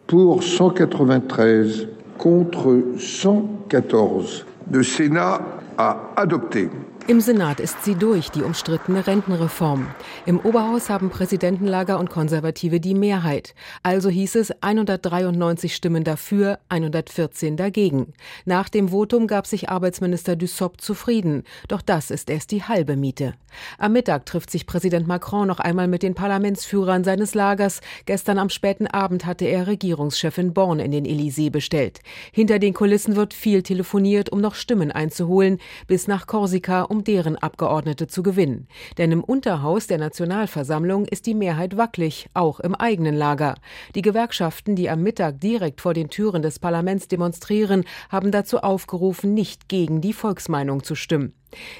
Pour 0.08 0.42
193 0.42 1.88
contre 2.22 2.84
114. 3.00 4.46
Le 4.72 4.84
Sénat 4.84 5.42
a 5.78 6.12
adopté 6.16 6.70
im 7.08 7.22
Senat 7.22 7.60
ist 7.60 7.84
sie 7.84 7.96
durch, 7.96 8.30
die 8.30 8.44
umstrittene 8.44 9.08
Rentenreform. 9.08 9.88
Im 10.26 10.40
Oberhaus 10.40 10.90
haben 10.90 11.10
Präsidentenlager 11.10 12.00
und 12.00 12.10
Konservative 12.10 12.80
die 12.80 12.94
Mehrheit. 12.94 13.56
Also 13.84 14.10
hieß 14.10 14.36
es 14.36 14.52
193 14.62 15.76
Stimmen 15.76 16.04
dafür, 16.04 16.60
114 16.70 17.58
dagegen. 17.58 18.14
Nach 18.46 18.70
dem 18.70 18.90
Votum 18.90 19.28
gab 19.28 19.48
sich 19.48 19.70
Arbeitsminister 19.70 20.36
Dussopt 20.36 20.82
zufrieden. 20.82 21.44
Doch 21.68 21.82
das 21.82 22.12
ist 22.12 22.30
erst 22.30 22.52
die 22.52 22.64
halbe 22.64 22.96
Miete. 22.96 23.34
Am 23.78 23.94
Mittag 23.94 24.26
trifft 24.26 24.52
sich 24.52 24.66
Präsident 24.66 25.08
Macron 25.08 25.48
noch 25.48 25.60
einmal 25.60 25.88
mit 25.88 26.04
den 26.04 26.16
Parlamentsführern 26.16 27.04
seines 27.04 27.34
Lagers. 27.34 27.82
Gestern 28.06 28.38
am 28.38 28.50
späten 28.50 28.88
Abend 28.88 29.26
hatte 29.26 29.46
er 29.46 29.68
Regierungschefin 29.68 30.54
Born 30.54 30.80
in 30.80 30.92
den 30.92 31.06
Élysée 31.06 31.52
bestellt. 31.52 32.00
Hinter 32.32 32.60
den 32.60 32.74
Kulissen 32.74 33.16
wird 33.16 33.34
viel 33.34 33.64
telefoniert, 33.64 34.32
um 34.32 34.42
noch 34.42 34.56
Stimmen 34.56 34.92
einzuholen, 34.92 35.60
bis 35.88 36.08
nach 36.08 36.28
Korsika 36.28 36.84
um 36.92 37.06
deren 37.06 37.38
Abgeordnete 37.38 38.08
zu 38.08 38.22
gewinnen. 38.22 38.68
Denn 38.98 39.14
im 39.14 39.24
Unterhaus 39.24 39.88
der 39.88 39.98
Nationalversammlung 39.98 41.06
ist 41.06 41.26
die 41.26 41.34
Mehrheit 41.34 41.78
wackelig, 41.78 42.28
auch 42.34 42.60
im 42.60 42.76
eigenen 42.76 43.16
Lager. 43.16 43.56
Die 43.96 44.02
Gewerkschaften, 44.02 44.76
die 44.76 44.90
am 44.90 45.02
Mittag 45.02 45.40
direkt 45.40 45.80
vor 45.80 45.94
den 45.94 46.10
Türen 46.10 46.42
des 46.42 46.60
Parlaments 46.60 47.08
demonstrieren, 47.08 47.86
haben 48.10 48.32
dazu 48.32 48.60
aufgerufen, 48.60 49.34
nicht 49.34 49.70
gegen 49.70 50.02
die 50.02 50.14
Volksmeinung 50.14 50.84
zu 50.84 50.96
stimmen. 50.96 51.34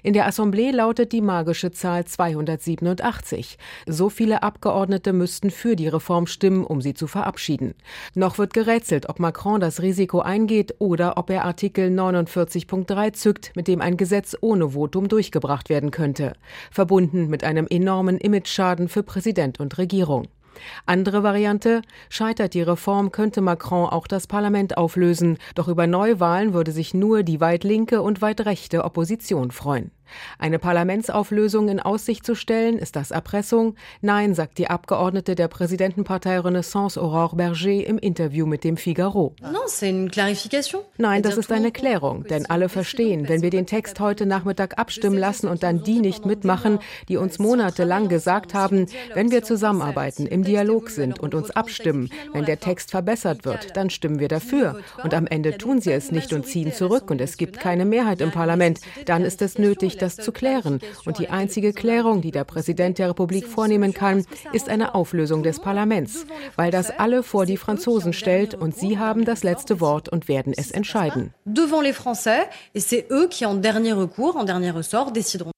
In 0.04 0.14
der 0.14 0.28
Assemblée 0.28 0.72
lautet 0.72 1.12
die 1.12 1.22
magische 1.22 1.72
Zahl 1.72 2.06
287. 2.06 3.58
So 3.88 4.10
viele 4.10 4.44
Abgeordnete 4.44 5.14
müssten 5.14 5.52
für 5.52 5.76
die 5.76 5.88
Reform 5.88 6.28
stimmen, 6.28 6.66
um 6.66 6.82
sie 6.82 6.94
zu 6.94 7.08
verabschieden. 7.08 7.74
Noch 8.14 8.38
wird 8.38 8.54
gerätselt, 8.54 9.10
ob 9.10 9.20
Macron 9.20 9.60
das 9.60 9.82
Risiko 9.82 10.20
eingeht 10.20 10.76
oder 10.80 11.18
ob 11.18 11.30
er 11.30 11.46
Artikel 11.46 11.90
49.3 11.90 13.14
zückt, 13.14 13.52
mit 13.56 13.68
dem 13.68 13.82
ein 13.82 13.98
Gesetz 13.98 14.36
ohne 14.42 14.70
Votum 14.70 15.08
durchgebracht 15.08 15.70
werden 15.70 15.92
könnte. 15.92 16.34
Verbunden 16.72 17.28
mit 17.28 17.44
einem 17.44 17.68
enormen 17.70 18.18
Imageschaden 18.18 18.90
für 18.90 19.04
Präsident 19.04 19.60
und 19.60 19.78
Regierung. 19.78 20.28
Andere 20.86 21.24
Variante, 21.24 21.82
scheitert 22.10 22.54
die 22.54 22.62
Reform, 22.62 23.12
könnte 23.12 23.42
Macron 23.42 23.90
auch 23.90 24.08
das 24.08 24.28
Parlament 24.28 24.78
auflösen, 24.78 25.38
doch 25.56 25.68
über 25.68 25.88
Neuwahlen 25.88 26.54
würde 26.54 26.72
sich 26.72 26.94
nur 26.94 27.24
die 27.24 27.42
weit 27.42 27.64
linke 27.64 28.02
und 28.02 28.22
weit 28.22 28.46
rechte 28.46 28.84
Opposition 28.84 29.52
freuen. 29.52 29.92
Eine 30.40 30.60
Parlamentsauflösung 30.60 31.70
in 31.70 31.80
Aussicht 31.80 32.26
zu 32.26 32.36
stellen, 32.36 32.78
ist 32.78 32.96
das 32.96 33.12
Erpressung? 33.12 33.76
Nein, 34.02 34.34
sagt 34.34 34.58
die 34.58 34.70
Abgeordnete 34.70 35.36
der 35.36 35.48
Präsidentenpartei 35.48 36.40
Renaissance 36.40 37.00
Aurore 37.00 37.36
Berger 37.36 37.86
im 37.86 37.98
Interview 37.98 38.46
mit 38.46 38.64
dem 38.64 38.78
Figaro. 38.78 39.36
Nein, 40.98 41.22
das 41.22 41.38
ist 41.38 41.52
eine 41.52 41.72
Klärung, 41.72 42.26
denn 42.26 42.46
alle 42.48 42.70
verstehen, 42.70 43.28
wenn 43.30 43.42
wir 43.42 43.50
den 43.50 43.66
Text 43.66 44.00
heute 44.00 44.26
Nachmittag 44.26 44.78
abstimmen 44.78 45.18
lassen 45.18 45.48
und 45.48 45.64
dann 45.64 45.84
die 45.84 46.00
nicht 46.00 46.26
mitmachen, 46.26 46.80
die 47.08 47.18
uns 47.18 47.40
monatelang 47.40 48.10
gesagt 48.10 48.54
haben, 48.54 48.88
wenn 49.14 49.32
wir 49.32 49.44
zusammenarbeiten, 49.44 50.26
im 50.28 50.44
Dialog 50.44 50.90
sind 50.90 51.20
und 51.20 51.36
uns 51.36 51.52
abstimmen, 51.52 52.10
wenn 52.34 52.46
der 52.46 52.60
Text 52.60 52.92
verbessert 52.92 53.46
wird, 53.46 53.76
dann 53.76 53.90
stimmen 53.90 54.20
wir 54.20 54.28
dafür. 54.28 54.80
Und 55.04 55.14
am 55.14 55.28
Ende 55.28 55.58
tun 55.58 55.82
sie 55.82 55.92
es 55.92 56.12
nicht 56.12 56.34
und 56.34 56.46
ziehen 56.46 56.74
zurück 56.74 57.12
und 57.12 57.22
es 57.22 57.38
gibt 57.38 57.60
keine 57.60 57.86
Mehrheit 57.86 58.22
im 58.22 58.32
Parlament. 58.32 58.80
Dann 59.06 59.24
ist 59.24 59.42
es 59.42 59.58
nötig, 59.58 59.98
das 60.02 60.16
zu 60.16 60.32
klären. 60.32 60.80
Und 61.06 61.20
die 61.20 61.30
einzige 61.30 61.74
Klärung, 61.74 62.22
die 62.22 62.32
der 62.32 62.44
Präsident 62.44 62.98
der 62.98 63.10
Republik 63.10 63.48
vornehmen 63.48 63.94
kann, 63.94 64.26
ist 64.54 64.70
eine 64.70 64.96
Auflösung 64.96 65.44
des 65.44 65.60
Parlaments, 65.60 66.26
weil 66.56 66.72
das 66.72 66.90
alle 66.90 67.24
vor 67.24 67.46
die 67.46 67.58
Franzosen 67.58 68.14
stellt 68.14 68.56
und 68.56 68.76
sie 68.76 68.98
haben 68.98 69.26
das 69.26 69.44
letzte 69.44 69.80
Wort 69.80 70.10
und 70.10 70.28
werden 70.28 70.54
es 70.56 70.72
entscheiden. 70.72 71.34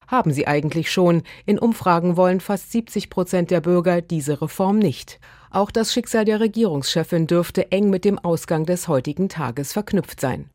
Haben 0.08 0.34
sie 0.34 0.48
eigentlich 0.48 0.92
schon. 0.92 1.24
In 1.46 1.60
Umfragen 1.60 2.18
wollen 2.18 2.40
fast 2.40 2.72
70 2.72 3.10
Prozent 3.10 3.52
der 3.52 3.62
Bürger 3.62 4.02
diese 4.02 4.42
Reform 4.42 4.80
nicht. 4.80 5.20
Auch 5.50 5.70
das 5.70 5.94
Schicksal 5.94 6.26
der 6.26 6.40
Regierungschefin 6.40 7.28
dürfte 7.28 7.72
eng 7.72 7.90
mit 7.90 8.06
dem 8.06 8.18
Ausgang 8.18 8.66
des 8.66 8.88
heutigen 8.88 9.30
Tages 9.30 9.72
verknüpft 9.74 10.20
sein. 10.20 10.50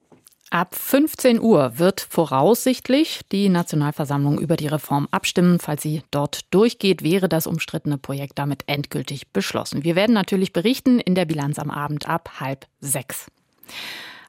Ab 0.51 0.75
15 0.75 1.41
Uhr 1.41 1.79
wird 1.79 2.01
voraussichtlich 2.01 3.21
die 3.31 3.51
Nationalversammlung 3.51 4.39
über 4.39 4.57
die 4.57 4.67
Reform 4.67 5.07
abstimmen. 5.11 5.59
Falls 5.59 5.83
sie 5.83 6.03
dort 6.11 6.53
durchgeht, 6.55 7.03
wäre 7.03 7.29
das 7.29 7.47
umstrittene 7.47 7.99
Projekt 7.99 8.39
damit 8.39 8.63
endgültig 8.67 9.29
beschlossen. 9.29 9.85
Wir 9.85 9.95
werden 9.95 10.15
natürlich 10.15 10.55
berichten 10.55 11.01
in 11.01 11.15
der 11.15 11.27
Bilanz 11.27 11.59
am 11.59 11.71
Abend 11.71 12.09
ab 12.09 12.41
halb 12.41 12.67
sechs. 12.81 13.27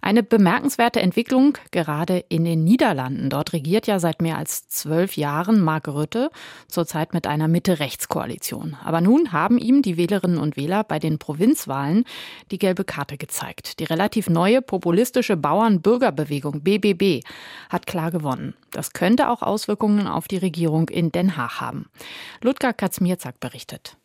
Eine 0.02 0.24
bemerkenswerte 0.24 1.02
Entwicklung 1.02 1.58
gerade 1.72 2.24
in 2.30 2.46
den 2.46 2.64
Niederlanden. 2.64 3.30
Dort 3.30 3.54
regiert 3.54 3.86
ja 3.88 4.00
seit 4.00 4.22
mehr 4.22 4.38
als 4.38 4.68
zwölf 4.70 5.18
Jahren 5.18 5.62
Mark 5.62 5.88
Rutte, 5.88 6.32
zurzeit 6.68 7.14
mit 7.14 7.28
einer 7.28 7.48
Mitte-Rechts-Koalition. 7.48 8.78
Aber 8.84 9.02
nun 9.02 9.34
haben 9.34 9.58
ihm 9.58 9.82
die 9.82 9.98
Wählerinnen 9.98 10.38
und 10.38 10.58
Wähler 10.58 10.84
bei 10.84 11.00
den 11.00 11.20
Provinzwahlen 11.20 12.06
die 12.52 12.60
gelbe 12.60 12.86
Karte 12.86 13.18
gezeigt. 13.18 13.80
Die 13.80 13.84
relativ 13.84 14.30
neue 14.30 14.62
populistische 14.62 15.36
Bauern-Bürgerbewegung 15.36 16.62
BBB 16.62 17.26
hat 17.70 17.86
klar 17.86 18.12
gewonnen. 18.12 18.56
Das 18.72 18.94
könnte 18.94 19.30
auch 19.30 19.42
Auswirkungen 19.42 20.08
auf 20.08 20.28
die 20.28 20.38
Regierung 20.38 20.90
in 20.90 21.12
Den 21.12 21.36
Haag 21.36 21.60
haben. 21.60 21.90
Ludger 22.42 22.74
Katzmierzak 22.74 23.40
berichtet. 23.40 23.98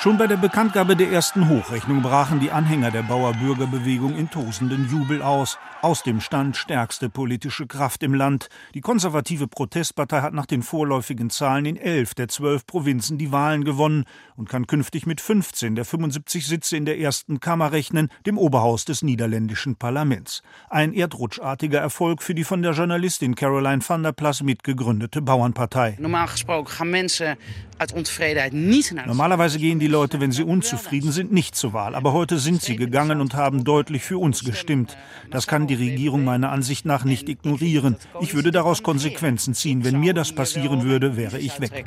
Schon 0.00 0.16
bei 0.16 0.28
der 0.28 0.36
Bekanntgabe 0.36 0.94
der 0.94 1.10
ersten 1.10 1.48
Hochrechnung 1.48 2.02
brachen 2.02 2.38
die 2.38 2.52
Anhänger 2.52 2.92
der 2.92 3.02
Bauer-Bürgerbewegung 3.02 4.16
in 4.16 4.30
tosenden 4.30 4.88
Jubel 4.88 5.22
aus. 5.22 5.58
Aus 5.80 6.02
dem 6.02 6.20
Stand 6.20 6.56
stärkste 6.56 7.08
politische 7.08 7.68
Kraft 7.68 8.02
im 8.02 8.12
Land. 8.12 8.48
Die 8.74 8.80
konservative 8.80 9.46
Protestpartei 9.46 10.22
hat 10.22 10.34
nach 10.34 10.46
den 10.46 10.64
vorläufigen 10.64 11.30
Zahlen 11.30 11.66
in 11.66 11.76
elf 11.76 12.14
der 12.14 12.26
zwölf 12.26 12.66
Provinzen 12.66 13.16
die 13.16 13.30
Wahlen 13.30 13.62
gewonnen 13.62 14.04
und 14.34 14.48
kann 14.48 14.66
künftig 14.66 15.06
mit 15.06 15.20
15 15.20 15.76
der 15.76 15.84
75 15.84 16.48
Sitze 16.48 16.76
in 16.76 16.84
der 16.84 16.98
ersten 16.98 17.38
Kammer 17.38 17.70
rechnen, 17.70 18.08
dem 18.26 18.38
Oberhaus 18.38 18.86
des 18.86 19.02
niederländischen 19.02 19.76
Parlaments. 19.76 20.42
Ein 20.68 20.92
erdrutschartiger 20.92 21.78
Erfolg 21.78 22.24
für 22.24 22.34
die 22.34 22.42
von 22.42 22.60
der 22.62 22.72
Journalistin 22.72 23.36
Caroline 23.36 23.82
van 23.86 24.02
der 24.02 24.12
Plas 24.12 24.42
mitgegründete 24.42 25.22
Bauernpartei. 25.22 25.96
Normalerweise 29.06 29.58
gehen 29.58 29.78
die 29.78 29.86
Leute, 29.86 30.20
wenn 30.20 30.32
sie 30.32 30.42
unzufrieden 30.42 31.12
sind, 31.12 31.32
nicht 31.32 31.54
zur 31.54 31.72
Wahl. 31.72 31.94
Aber 31.94 32.12
heute 32.12 32.38
sind 32.38 32.62
sie 32.62 32.74
gegangen 32.74 33.20
und 33.20 33.34
haben 33.34 33.62
deutlich 33.62 34.02
für 34.02 34.18
uns 34.18 34.42
gestimmt. 34.42 34.96
Das 35.30 35.46
kann 35.46 35.67
die 35.68 35.74
Regierung 35.74 36.24
meiner 36.24 36.50
Ansicht 36.50 36.84
nach 36.84 37.04
nicht 37.04 37.28
ignorieren. 37.28 37.96
Ich 38.20 38.34
würde 38.34 38.50
daraus 38.50 38.82
Konsequenzen 38.82 39.54
ziehen. 39.54 39.84
Wenn 39.84 40.00
mir 40.00 40.14
das 40.14 40.32
passieren 40.32 40.82
würde, 40.82 41.16
wäre 41.16 41.38
ich 41.38 41.60
weg. 41.60 41.84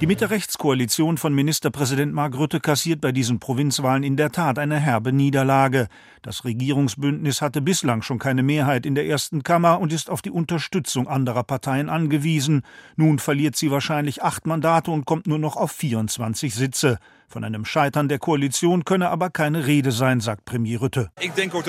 Die 0.00 0.06
Mitte-Rechts-Koalition 0.06 1.18
von 1.18 1.34
Ministerpräsident 1.34 2.12
Mark 2.12 2.36
Rutte 2.36 2.60
kassiert 2.60 3.00
bei 3.00 3.12
diesen 3.12 3.38
Provinzwahlen 3.40 4.02
in 4.02 4.16
der 4.16 4.30
Tat 4.30 4.58
eine 4.58 4.78
herbe 4.78 5.12
Niederlage. 5.12 5.88
Das 6.22 6.44
Regierungsbündnis 6.44 7.42
hatte 7.42 7.60
bislang 7.60 8.02
schon 8.02 8.18
keine 8.18 8.42
Mehrheit 8.42 8.86
in 8.86 8.94
der 8.94 9.06
ersten 9.06 9.42
Kammer 9.42 9.80
und 9.80 9.92
ist 9.92 10.10
auf 10.10 10.22
die 10.22 10.30
Unterstützung 10.30 11.08
anderer 11.08 11.42
Parteien 11.42 11.88
angewiesen. 11.88 12.62
Nun 12.96 13.18
verliert 13.18 13.56
sie 13.56 13.70
wahrscheinlich 13.70 14.22
acht 14.22 14.46
Mandate 14.46 14.90
und 14.90 15.04
kommt 15.04 15.26
nur 15.26 15.38
noch 15.38 15.56
auf 15.56 15.72
24 15.72 16.54
Sitze. 16.54 16.98
Von 17.32 17.44
einem 17.44 17.64
Scheitern 17.64 18.08
der 18.08 18.18
Koalition 18.18 18.84
könne 18.84 19.08
aber 19.08 19.30
keine 19.30 19.66
Rede 19.66 19.90
sein, 19.90 20.20
sagt 20.20 20.44
Premier 20.44 20.78
Rutte. 20.78 21.10
Ich 21.18 21.32
denke, 21.32 21.62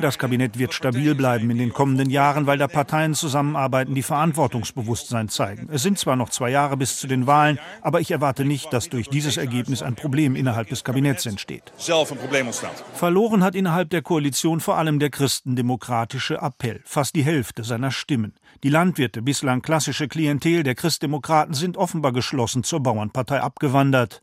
das 0.00 0.18
Kabinett 0.18 0.58
wird 0.58 0.74
stabil 0.74 1.14
bleiben 1.14 1.48
in 1.50 1.58
den 1.58 1.72
kommenden 1.72 2.10
Jahren, 2.10 2.48
weil 2.48 2.58
da 2.58 2.66
Parteien 2.66 3.14
zusammenarbeiten, 3.14 3.94
die 3.94 4.02
Verantwortungsbewusstsein 4.02 5.28
zeigen. 5.28 5.68
Es 5.70 5.84
sind 5.84 5.96
zwar 5.96 6.16
noch 6.16 6.30
zwei 6.30 6.50
Jahre 6.50 6.76
bis 6.76 6.98
zu 6.98 7.06
den 7.06 7.28
Wahlen, 7.28 7.60
aber 7.82 8.00
ich 8.00 8.10
erwarte 8.10 8.44
nicht, 8.44 8.72
dass 8.72 8.88
durch 8.88 9.08
dieses 9.08 9.36
Ergebnis 9.36 9.80
ein 9.80 9.94
Problem 9.94 10.34
innerhalb 10.34 10.68
des 10.68 10.82
Kabinetts 10.82 11.24
entsteht. 11.26 11.72
Verloren 12.94 13.44
hat 13.44 13.54
innerhalb 13.54 13.90
der 13.90 14.02
Koalition 14.02 14.58
vor 14.58 14.76
allem 14.76 14.98
der 14.98 15.10
christendemokratische 15.10 16.38
Appell, 16.38 16.80
fast 16.84 17.14
die 17.14 17.22
Hälfte 17.22 17.62
seiner 17.62 17.92
Stimmen. 17.92 18.34
Die 18.62 18.70
Landwirte, 18.70 19.20
bislang 19.20 19.60
klassische 19.60 20.08
Klientel 20.08 20.62
der 20.62 20.74
Christdemokraten, 20.74 21.54
sind 21.54 21.76
offenbar 21.76 22.12
geschlossen 22.12 22.64
zur 22.64 22.80
Bauernpartei 22.80 23.40
abgewandert. 23.40 24.22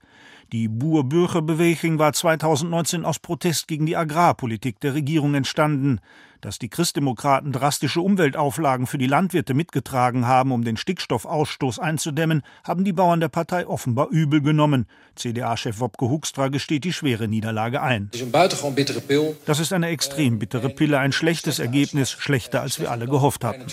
Die 0.51 0.67
Buur-Bürger-Bewegung 0.67 1.99
war 1.99 2.13
2019 2.13 3.05
aus 3.05 3.19
Protest 3.19 3.67
gegen 3.67 3.85
die 3.85 3.95
Agrarpolitik 3.95 4.79
der 4.79 4.95
Regierung 4.95 5.35
entstanden. 5.35 5.99
Dass 6.43 6.59
die 6.59 6.67
Christdemokraten 6.67 7.53
drastische 7.53 8.01
Umweltauflagen 8.01 8.85
für 8.85 8.97
die 8.97 9.07
Landwirte 9.07 9.53
mitgetragen 9.53 10.27
haben, 10.27 10.51
um 10.51 10.65
den 10.65 10.75
Stickstoffausstoß 10.75 11.79
einzudämmen, 11.79 12.41
haben 12.65 12.83
die 12.83 12.91
Bauern 12.91 13.21
der 13.21 13.29
Partei 13.29 13.65
offenbar 13.65 14.09
übel 14.09 14.41
genommen. 14.41 14.85
CDA-Chef 15.15 15.79
Wopke 15.79 16.09
Hoekstra 16.09 16.49
gesteht 16.49 16.83
die 16.83 16.91
schwere 16.91 17.29
Niederlage 17.29 17.81
ein. 17.81 18.11
Das 19.45 19.59
ist 19.61 19.71
eine 19.71 19.87
extrem 19.87 20.39
bittere 20.39 20.69
Pille, 20.69 20.99
ein 20.99 21.13
schlechtes 21.13 21.59
Ergebnis, 21.59 22.11
schlechter 22.11 22.59
als 22.61 22.77
wir 22.77 22.91
alle 22.91 23.07
gehofft 23.07 23.45
hatten. 23.45 23.63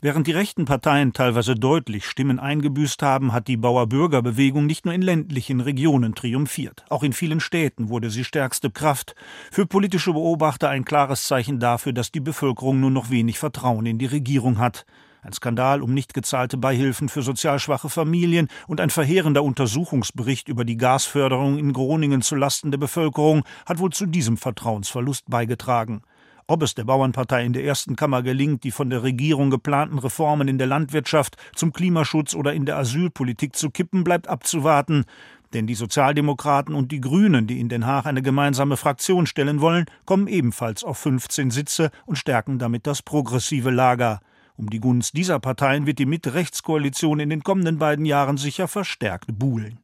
Während 0.00 0.26
die 0.26 0.32
rechten 0.32 0.64
Parteien 0.64 1.12
teilweise 1.12 1.56
deutlich 1.56 2.06
Stimmen 2.06 2.40
eingebüßt 2.40 3.02
haben, 3.02 3.34
hat 3.34 3.48
die 3.48 3.58
Bauer-Bürger-Bewegung 3.58 4.64
nicht 4.64 4.86
nur 4.86 4.94
in 4.94 5.02
ländlichen 5.02 5.60
Regionen 5.60 6.14
triumphiert. 6.14 6.86
Auch 6.88 7.02
in 7.02 7.12
vielen 7.12 7.40
Städten 7.40 7.90
wurde 7.90 8.08
sie 8.08 8.24
stärkste 8.24 8.70
Kraft. 8.70 9.14
Für 9.50 9.66
politische 9.66 10.14
Beobachter 10.14 10.70
ein 10.70 10.86
klares 10.86 11.24
Zeichen 11.24 11.33
Anzeichen 11.34 11.58
dafür, 11.58 11.92
dass 11.92 12.12
die 12.12 12.20
Bevölkerung 12.20 12.78
nur 12.78 12.92
noch 12.92 13.10
wenig 13.10 13.40
Vertrauen 13.40 13.86
in 13.86 13.98
die 13.98 14.06
Regierung 14.06 14.58
hat. 14.58 14.86
Ein 15.20 15.32
Skandal 15.32 15.82
um 15.82 15.92
nicht 15.92 16.14
gezahlte 16.14 16.56
Beihilfen 16.56 17.08
für 17.08 17.22
sozial 17.22 17.58
schwache 17.58 17.88
Familien 17.88 18.46
und 18.68 18.80
ein 18.80 18.88
verheerender 18.88 19.42
Untersuchungsbericht 19.42 20.48
über 20.48 20.64
die 20.64 20.76
Gasförderung 20.76 21.58
in 21.58 21.72
Groningen 21.72 22.22
zu 22.22 22.36
Lasten 22.36 22.70
der 22.70 22.78
Bevölkerung 22.78 23.42
hat 23.66 23.80
wohl 23.80 23.90
zu 23.90 24.06
diesem 24.06 24.36
Vertrauensverlust 24.36 25.24
beigetragen. 25.28 26.02
Ob 26.46 26.62
es 26.62 26.76
der 26.76 26.84
Bauernpartei 26.84 27.44
in 27.44 27.52
der 27.52 27.64
ersten 27.64 27.96
Kammer 27.96 28.22
gelingt, 28.22 28.62
die 28.62 28.70
von 28.70 28.90
der 28.90 29.02
Regierung 29.02 29.50
geplanten 29.50 29.98
Reformen 29.98 30.46
in 30.46 30.58
der 30.58 30.68
Landwirtschaft, 30.68 31.36
zum 31.56 31.72
Klimaschutz 31.72 32.36
oder 32.36 32.52
in 32.52 32.64
der 32.64 32.76
Asylpolitik 32.76 33.56
zu 33.56 33.70
kippen, 33.70 34.04
bleibt 34.04 34.28
abzuwarten. 34.28 35.04
Denn 35.54 35.68
die 35.68 35.76
Sozialdemokraten 35.76 36.74
und 36.74 36.90
die 36.90 37.00
Grünen, 37.00 37.46
die 37.46 37.60
in 37.60 37.68
Den 37.68 37.86
Haag 37.86 38.06
eine 38.06 38.22
gemeinsame 38.22 38.76
Fraktion 38.76 39.26
stellen 39.26 39.60
wollen, 39.60 39.86
kommen 40.04 40.26
ebenfalls 40.26 40.82
auf 40.82 40.98
15 40.98 41.52
Sitze 41.52 41.90
und 42.06 42.16
stärken 42.16 42.58
damit 42.58 42.88
das 42.88 43.02
progressive 43.02 43.70
Lager. 43.70 44.20
Um 44.56 44.68
die 44.68 44.80
Gunst 44.80 45.16
dieser 45.16 45.38
Parteien 45.38 45.86
wird 45.86 46.00
die 46.00 46.06
Mitte-Rechts-Koalition 46.06 47.20
in 47.20 47.30
den 47.30 47.42
kommenden 47.42 47.78
beiden 47.78 48.04
Jahren 48.04 48.36
sicher 48.36 48.68
verstärkt 48.68 49.38
buhlen. 49.38 49.78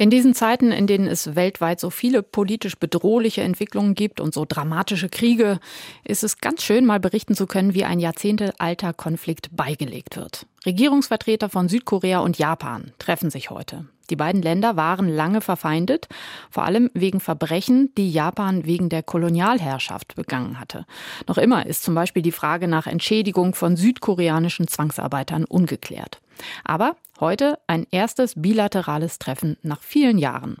In 0.00 0.10
diesen 0.10 0.32
Zeiten, 0.32 0.70
in 0.70 0.86
denen 0.86 1.08
es 1.08 1.34
weltweit 1.34 1.80
so 1.80 1.90
viele 1.90 2.22
politisch 2.22 2.76
bedrohliche 2.76 3.42
Entwicklungen 3.42 3.96
gibt 3.96 4.20
und 4.20 4.32
so 4.32 4.44
dramatische 4.48 5.08
Kriege, 5.08 5.58
ist 6.04 6.22
es 6.22 6.38
ganz 6.38 6.62
schön, 6.62 6.86
mal 6.86 7.00
berichten 7.00 7.34
zu 7.34 7.48
können, 7.48 7.74
wie 7.74 7.84
ein 7.84 7.98
jahrzehntealter 7.98 8.92
Konflikt 8.92 9.56
beigelegt 9.56 10.16
wird. 10.16 10.46
Regierungsvertreter 10.64 11.48
von 11.48 11.68
Südkorea 11.68 12.20
und 12.20 12.38
Japan 12.38 12.92
treffen 13.00 13.30
sich 13.30 13.50
heute. 13.50 13.86
Die 14.10 14.16
beiden 14.16 14.40
Länder 14.40 14.76
waren 14.76 15.08
lange 15.08 15.40
verfeindet, 15.40 16.06
vor 16.48 16.62
allem 16.62 16.90
wegen 16.94 17.18
Verbrechen, 17.18 17.92
die 17.98 18.10
Japan 18.10 18.66
wegen 18.66 18.88
der 18.88 19.02
Kolonialherrschaft 19.02 20.14
begangen 20.14 20.60
hatte. 20.60 20.86
Noch 21.26 21.38
immer 21.38 21.66
ist 21.66 21.82
zum 21.82 21.96
Beispiel 21.96 22.22
die 22.22 22.32
Frage 22.32 22.68
nach 22.68 22.86
Entschädigung 22.86 23.52
von 23.56 23.76
südkoreanischen 23.76 24.68
Zwangsarbeitern 24.68 25.44
ungeklärt. 25.44 26.20
Aber 26.64 26.96
heute 27.20 27.58
ein 27.66 27.86
erstes 27.90 28.34
bilaterales 28.36 29.18
Treffen 29.18 29.56
nach 29.62 29.82
vielen 29.82 30.18
Jahren. 30.18 30.56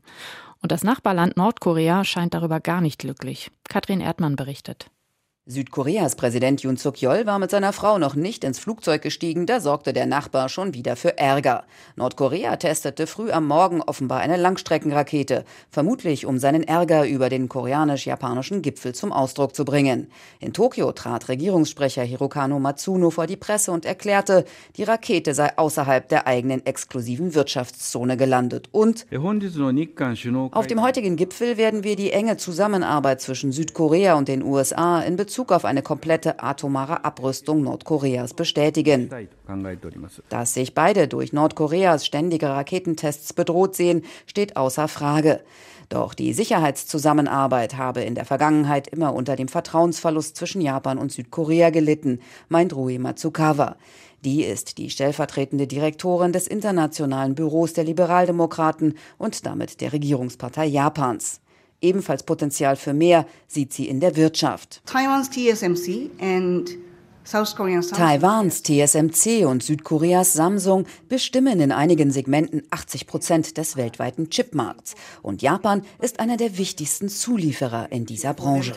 Und 0.60 0.72
das 0.72 0.82
Nachbarland 0.82 1.36
Nordkorea 1.36 2.04
scheint 2.04 2.34
darüber 2.34 2.60
gar 2.60 2.80
nicht 2.80 2.98
glücklich. 2.98 3.50
Katrin 3.68 4.00
Erdmann 4.00 4.36
berichtet. 4.36 4.90
Südkoreas 5.50 6.14
Präsident 6.14 6.62
Yoon 6.62 6.76
Suk-yeol 6.76 7.24
war 7.24 7.38
mit 7.38 7.50
seiner 7.50 7.72
Frau 7.72 7.96
noch 7.96 8.14
nicht 8.14 8.44
ins 8.44 8.58
Flugzeug 8.58 9.00
gestiegen, 9.00 9.46
da 9.46 9.60
sorgte 9.60 9.94
der 9.94 10.04
Nachbar 10.04 10.50
schon 10.50 10.74
wieder 10.74 10.94
für 10.94 11.16
Ärger. 11.16 11.64
Nordkorea 11.96 12.56
testete 12.56 13.06
früh 13.06 13.30
am 13.30 13.46
Morgen 13.46 13.80
offenbar 13.80 14.20
eine 14.20 14.36
Langstreckenrakete, 14.36 15.46
vermutlich 15.70 16.26
um 16.26 16.38
seinen 16.38 16.64
Ärger 16.64 17.08
über 17.08 17.30
den 17.30 17.48
koreanisch-japanischen 17.48 18.60
Gipfel 18.60 18.94
zum 18.94 19.10
Ausdruck 19.10 19.56
zu 19.56 19.64
bringen. 19.64 20.10
In 20.38 20.52
Tokio 20.52 20.92
trat 20.92 21.30
Regierungssprecher 21.30 22.02
Hirokano 22.02 22.58
Matsuno 22.58 23.08
vor 23.08 23.26
die 23.26 23.36
Presse 23.36 23.72
und 23.72 23.86
erklärte, 23.86 24.44
die 24.76 24.82
Rakete 24.82 25.32
sei 25.32 25.56
außerhalb 25.56 26.06
der 26.10 26.26
eigenen 26.26 26.66
exklusiven 26.66 27.34
Wirtschaftszone 27.34 28.18
gelandet 28.18 28.68
und 28.70 29.06
auf 30.52 30.66
dem 30.66 30.82
heutigen 30.82 31.16
Gipfel 31.16 31.56
werden 31.56 31.84
wir 31.84 31.96
die 31.96 32.12
enge 32.12 32.36
Zusammenarbeit 32.36 33.22
zwischen 33.22 33.50
Südkorea 33.50 34.12
und 34.16 34.28
den 34.28 34.42
USA 34.42 35.00
in 35.00 35.16
Bezug 35.16 35.37
Bezug 35.38 35.52
auf 35.52 35.64
eine 35.64 35.82
komplette 35.82 36.42
atomare 36.42 37.04
Abrüstung 37.04 37.62
Nordkoreas 37.62 38.34
bestätigen. 38.34 39.08
Dass 40.30 40.54
sich 40.54 40.74
beide 40.74 41.06
durch 41.06 41.32
Nordkoreas 41.32 42.04
ständige 42.04 42.48
Raketentests 42.48 43.34
bedroht 43.34 43.76
sehen, 43.76 44.02
steht 44.26 44.56
außer 44.56 44.88
Frage. 44.88 45.40
Doch 45.90 46.14
die 46.14 46.32
Sicherheitszusammenarbeit 46.32 47.76
habe 47.76 48.00
in 48.00 48.16
der 48.16 48.24
Vergangenheit 48.24 48.88
immer 48.88 49.14
unter 49.14 49.36
dem 49.36 49.46
Vertrauensverlust 49.46 50.36
zwischen 50.36 50.60
Japan 50.60 50.98
und 50.98 51.12
Südkorea 51.12 51.70
gelitten, 51.70 52.18
meint 52.48 52.74
Rui 52.74 52.98
Matsukawa. 52.98 53.76
Die 54.24 54.42
ist 54.42 54.76
die 54.76 54.90
stellvertretende 54.90 55.68
Direktorin 55.68 56.32
des 56.32 56.48
Internationalen 56.48 57.36
Büros 57.36 57.74
der 57.74 57.84
Liberaldemokraten 57.84 58.94
und 59.18 59.46
damit 59.46 59.80
der 59.82 59.92
Regierungspartei 59.92 60.66
Japans. 60.66 61.40
Ebenfalls 61.80 62.22
Potenzial 62.22 62.76
für 62.76 62.92
mehr 62.92 63.26
sieht 63.46 63.72
sie 63.72 63.88
in 63.88 64.00
der 64.00 64.16
Wirtschaft. 64.16 64.82
Taiwans 64.86 65.30
TSMC 65.30 66.10
and 66.20 66.70
Taiwans 67.30 68.62
TSMC 68.62 69.44
und 69.44 69.62
Südkoreas 69.62 70.32
Samsung 70.32 70.86
bestimmen 71.10 71.60
in 71.60 71.72
einigen 71.72 72.10
Segmenten 72.10 72.62
80 72.70 73.06
Prozent 73.06 73.58
des 73.58 73.76
weltweiten 73.76 74.30
Chipmarkts. 74.30 74.94
Und 75.20 75.42
Japan 75.42 75.82
ist 76.00 76.20
einer 76.20 76.38
der 76.38 76.56
wichtigsten 76.56 77.10
Zulieferer 77.10 77.92
in 77.92 78.06
dieser 78.06 78.32
Branche. 78.32 78.72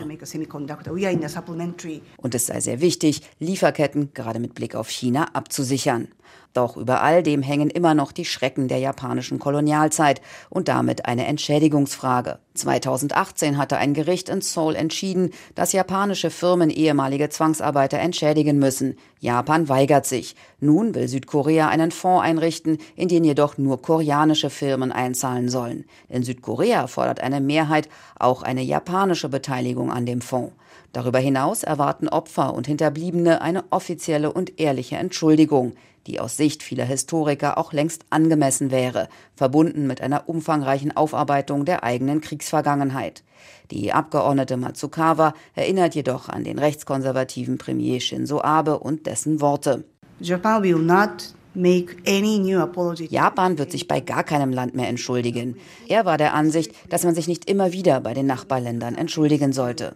Und 2.18 2.36
es 2.36 2.46
sei 2.48 2.60
sehr 2.60 2.82
wichtig, 2.82 3.22
Lieferketten 3.40 4.14
gerade 4.14 4.40
mit 4.40 4.54
Blick 4.54 4.76
auf 4.76 4.90
China 4.90 5.30
abzusichern. 5.34 6.10
Doch 6.54 6.76
über 6.76 7.02
all 7.02 7.24
dem 7.24 7.42
hängen 7.42 7.70
immer 7.70 7.94
noch 7.94 8.12
die 8.12 8.26
Schrecken 8.26 8.68
der 8.68 8.80
japanischen 8.80 9.40
Kolonialzeit 9.40 10.22
und 10.50 10.68
damit 10.68 11.06
eine 11.06 11.26
Entschädigungsfrage. 11.28 12.40
2018 12.56 13.58
hatte 13.58 13.78
ein 13.78 13.94
Gericht 13.94 14.28
in 14.28 14.42
Seoul 14.42 14.76
entschieden, 14.76 15.32
dass 15.56 15.72
japanische 15.72 16.30
Firmen 16.30 16.70
ehemalige 16.70 17.30
Zwangsarbeiter 17.30 18.00
entschädigen 18.00 18.60
müssen. 18.60 18.98
Japan 19.20 19.70
weigert 19.70 20.06
sich. 20.06 20.36
Nun 20.60 20.94
will 20.94 21.08
Südkorea 21.08 21.70
einen 21.70 21.92
Fonds 21.92 22.26
einrichten, 22.26 22.80
in 22.98 23.08
den 23.08 23.24
jedoch 23.24 23.58
nur 23.58 23.82
koreanische 23.82 24.50
Firmen 24.50 24.92
einzahlen 24.92 25.48
sollen. 25.48 25.86
In 26.10 26.24
Südkorea 26.24 26.88
fordert 26.88 27.22
eine 27.22 27.40
Mehrheit 27.40 27.88
auch 28.20 28.44
eine 28.44 28.62
japanische 28.62 29.30
Beteiligung 29.30 29.90
an 29.90 30.06
dem 30.06 30.20
Fonds. 30.20 30.54
Darüber 30.92 31.20
hinaus 31.20 31.64
erwarten 31.64 32.10
Opfer 32.10 32.54
und 32.54 32.68
Hinterbliebene 32.68 33.42
eine 33.42 33.64
offizielle 33.70 34.34
und 34.34 34.60
ehrliche 34.60 34.98
Entschuldigung 34.98 35.74
die 36.08 36.20
aus 36.20 36.38
Sicht 36.38 36.64
vieler 36.64 36.86
Historiker 36.86 37.58
auch 37.58 37.74
längst 37.74 38.06
angemessen 38.10 38.72
wäre, 38.72 39.08
verbunden 39.36 39.88
mit 39.88 40.02
einer 40.02 40.28
umfangreichen 40.28 40.96
Aufarbeitung 40.96 41.66
der 41.66 41.84
eigenen 41.84 42.22
Kriegsvergangenheit. 42.22 43.24
Die 43.72 43.94
Abgeordnete 43.94 44.58
Matsukawa 44.58 45.34
erinnert 45.56 45.96
jedoch 45.96 46.30
an 46.30 46.44
den 46.44 46.60
rechtskonservativen 46.60 47.58
Premier 47.58 48.00
Shinzo 48.00 48.42
Abe 48.42 48.80
und 48.80 49.06
dessen 49.06 49.42
Worte. 49.42 49.84
Japan 53.12 53.58
wird 53.58 53.72
sich 53.72 53.88
bei 53.88 54.00
gar 54.00 54.24
keinem 54.24 54.52
Land 54.52 54.76
mehr 54.76 54.88
entschuldigen. 54.88 55.58
Er 55.88 56.06
war 56.06 56.18
der 56.18 56.34
Ansicht, 56.34 56.74
dass 56.90 57.04
man 57.04 57.16
sich 57.16 57.28
nicht 57.28 57.50
immer 57.50 57.74
wieder 57.74 58.00
bei 58.00 58.14
den 58.14 58.26
Nachbarländern 58.26 58.96
entschuldigen 58.96 59.52
sollte 59.52 59.96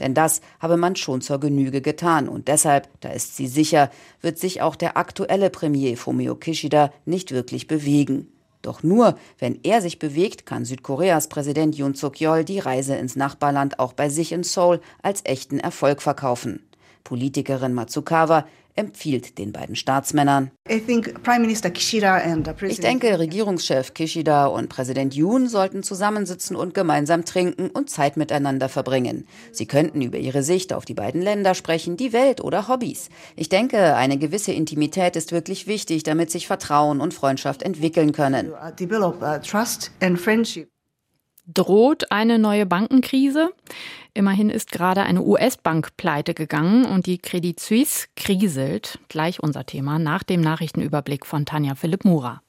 Denn 0.00 0.14
das 0.14 0.40
habe 0.60 0.76
man 0.76 0.94
schon 0.94 1.20
zur 1.20 1.40
Genüge 1.40 1.80
getan 1.80 2.28
und 2.28 2.46
deshalb, 2.46 2.88
da 3.00 3.08
ist 3.08 3.36
sie 3.36 3.48
sicher, 3.48 3.90
wird 4.20 4.38
sich 4.38 4.62
auch 4.62 4.76
der 4.76 4.96
aktuelle 4.96 5.50
Premier 5.50 5.96
Fumio 5.96 6.36
Kishida 6.36 6.92
nicht 7.04 7.32
wirklich 7.32 7.66
bewegen. 7.66 8.28
Doch 8.62 8.84
nur, 8.84 9.16
wenn 9.38 9.58
er 9.64 9.82
sich 9.82 9.98
bewegt, 9.98 10.46
kann 10.46 10.64
Südkoreas 10.64 11.28
Präsident 11.28 11.76
Yoon 11.76 11.94
Suk-yeol 11.94 12.44
die 12.44 12.60
Reise 12.60 12.94
ins 12.94 13.16
Nachbarland 13.16 13.80
auch 13.80 13.92
bei 13.92 14.08
sich 14.08 14.30
in 14.30 14.44
Seoul 14.44 14.80
als 15.02 15.22
echten 15.24 15.58
Erfolg 15.58 16.02
verkaufen. 16.02 16.60
Politikerin 17.02 17.74
Matsukawa 17.74 18.46
empfiehlt 18.76 19.38
den 19.38 19.52
beiden 19.52 19.74
Staatsmännern. 19.74 20.50
Ich 20.68 20.86
denke, 22.80 23.18
Regierungschef 23.18 23.94
Kishida 23.94 24.46
und 24.46 24.68
Präsident 24.68 25.14
Yoon 25.14 25.48
sollten 25.48 25.82
zusammensitzen 25.82 26.54
und 26.56 26.74
gemeinsam 26.74 27.24
trinken 27.24 27.70
und 27.70 27.90
Zeit 27.90 28.16
miteinander 28.16 28.68
verbringen. 28.68 29.26
Sie 29.52 29.66
könnten 29.66 30.02
über 30.02 30.18
ihre 30.18 30.42
Sicht 30.42 30.72
auf 30.72 30.84
die 30.84 30.94
beiden 30.94 31.22
Länder 31.22 31.54
sprechen, 31.54 31.96
die 31.96 32.12
Welt 32.12 32.40
oder 32.40 32.68
Hobbys. 32.68 33.08
Ich 33.34 33.48
denke, 33.48 33.96
eine 33.96 34.18
gewisse 34.18 34.52
Intimität 34.52 35.16
ist 35.16 35.32
wirklich 35.32 35.66
wichtig, 35.66 36.02
damit 36.02 36.30
sich 36.30 36.46
Vertrauen 36.46 37.00
und 37.00 37.14
Freundschaft 37.14 37.62
entwickeln 37.62 38.12
können. 38.12 38.52
droht 41.46 42.10
eine 42.10 42.38
neue 42.38 42.66
Bankenkrise. 42.66 43.50
Immerhin 44.16 44.48
ist 44.48 44.72
gerade 44.72 45.02
eine 45.02 45.22
US-Bank 45.22 45.98
pleite 45.98 46.32
gegangen 46.32 46.86
und 46.86 47.04
die 47.04 47.18
Credit 47.18 47.60
Suisse 47.60 48.06
kriselt. 48.16 48.98
Gleich 49.10 49.42
unser 49.42 49.66
Thema 49.66 49.98
nach 49.98 50.22
dem 50.22 50.40
Nachrichtenüberblick 50.40 51.26
von 51.26 51.44
Tanja 51.44 51.74
Philipp 51.74 52.06
Mura. 52.06 52.40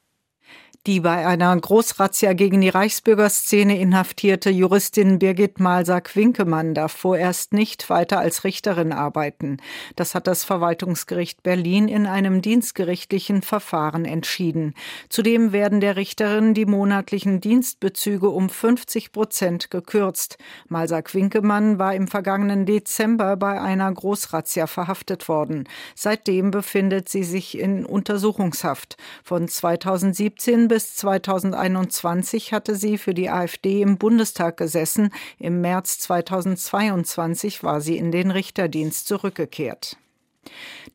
Die 0.87 1.01
bei 1.01 1.27
einer 1.27 1.53
Großrazzia 1.53 2.31
gegen 2.31 2.61
die 2.61 2.69
Reichsbürgerszene 2.69 3.77
inhaftierte 3.77 4.49
Juristin 4.49 5.19
Birgit 5.19 5.59
Malsack-Winkemann 5.59 6.73
darf 6.73 6.93
vorerst 6.93 7.51
nicht 7.51 7.89
weiter 7.89 8.19
als 8.19 8.45
Richterin 8.45 8.93
arbeiten. 8.93 9.57
Das 9.97 10.15
hat 10.15 10.27
das 10.27 10.45
Verwaltungsgericht 10.45 11.43
Berlin 11.43 11.89
in 11.89 12.05
einem 12.05 12.41
dienstgerichtlichen 12.41 13.41
Verfahren 13.41 14.05
entschieden. 14.05 14.75
Zudem 15.09 15.51
werden 15.51 15.81
der 15.81 15.97
Richterin 15.97 16.53
die 16.53 16.65
monatlichen 16.65 17.41
Dienstbezüge 17.41 18.29
um 18.29 18.49
50 18.49 19.11
Prozent 19.11 19.69
gekürzt. 19.69 20.37
Malsack-Winkemann 20.69 21.79
war 21.79 21.95
im 21.95 22.07
vergangenen 22.07 22.65
Dezember 22.65 23.35
bei 23.35 23.59
einer 23.59 23.91
Großrazzia 23.91 24.67
verhaftet 24.67 25.27
worden. 25.27 25.67
Seitdem 25.95 26.49
befindet 26.49 27.09
sie 27.09 27.25
sich 27.25 27.57
in 27.57 27.85
Untersuchungshaft. 27.85 28.95
Von 29.25 29.49
2017 29.49 30.69
bis 30.69 30.76
bis 30.77 30.93
2021 30.93 32.53
hatte 32.53 32.75
sie 32.75 32.99
für 32.99 33.15
die 33.15 33.31
AfD 33.31 33.81
im 33.81 33.97
Bundestag 33.97 34.57
gesessen. 34.57 35.09
Im 35.39 35.59
März 35.59 35.97
2022 35.97 37.63
war 37.63 37.81
sie 37.81 37.97
in 37.97 38.11
den 38.11 38.29
Richterdienst 38.29 39.07
zurückgekehrt. 39.07 39.97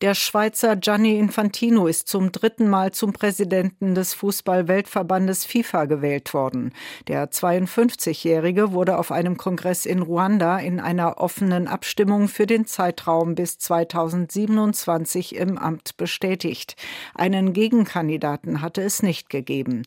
Der 0.01 0.15
Schweizer 0.15 0.75
Gianni 0.75 1.17
Infantino 1.17 1.87
ist 1.87 2.09
zum 2.09 2.33
dritten 2.33 2.69
Mal 2.69 2.91
zum 2.91 3.13
Präsidenten 3.13 3.95
des 3.95 4.15
Fußball-Weltverbandes 4.15 5.45
FIFA 5.45 5.85
gewählt 5.85 6.35
worden. 6.35 6.73
Der 7.07 7.31
52-Jährige 7.31 8.73
wurde 8.73 8.99
auf 8.99 9.13
einem 9.13 9.37
Kongress 9.37 9.87
in 9.87 10.03
Ruanda 10.03 10.59
in 10.59 10.81
einer 10.81 11.19
offenen 11.19 11.69
Abstimmung 11.69 12.27
für 12.27 12.47
den 12.47 12.67
Zeitraum 12.67 13.37
bis 13.37 13.59
2027 13.59 15.37
im 15.37 15.57
Amt 15.57 15.97
bestätigt. 15.97 16.75
Einen 17.15 17.53
Gegenkandidaten 17.53 18.61
hatte 18.61 18.83
es 18.83 19.05
nicht 19.05 19.31
gegeben. 19.31 19.83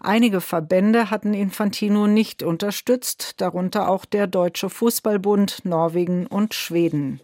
Einige 0.00 0.40
Verbände 0.40 1.10
hatten 1.10 1.32
Infantino 1.32 2.08
nicht 2.08 2.42
unterstützt, 2.42 3.40
darunter 3.40 3.88
auch 3.88 4.04
der 4.04 4.26
Deutsche 4.26 4.68
Fußballbund, 4.68 5.64
Norwegen 5.64 6.26
und 6.26 6.54
Schweden. 6.54 7.20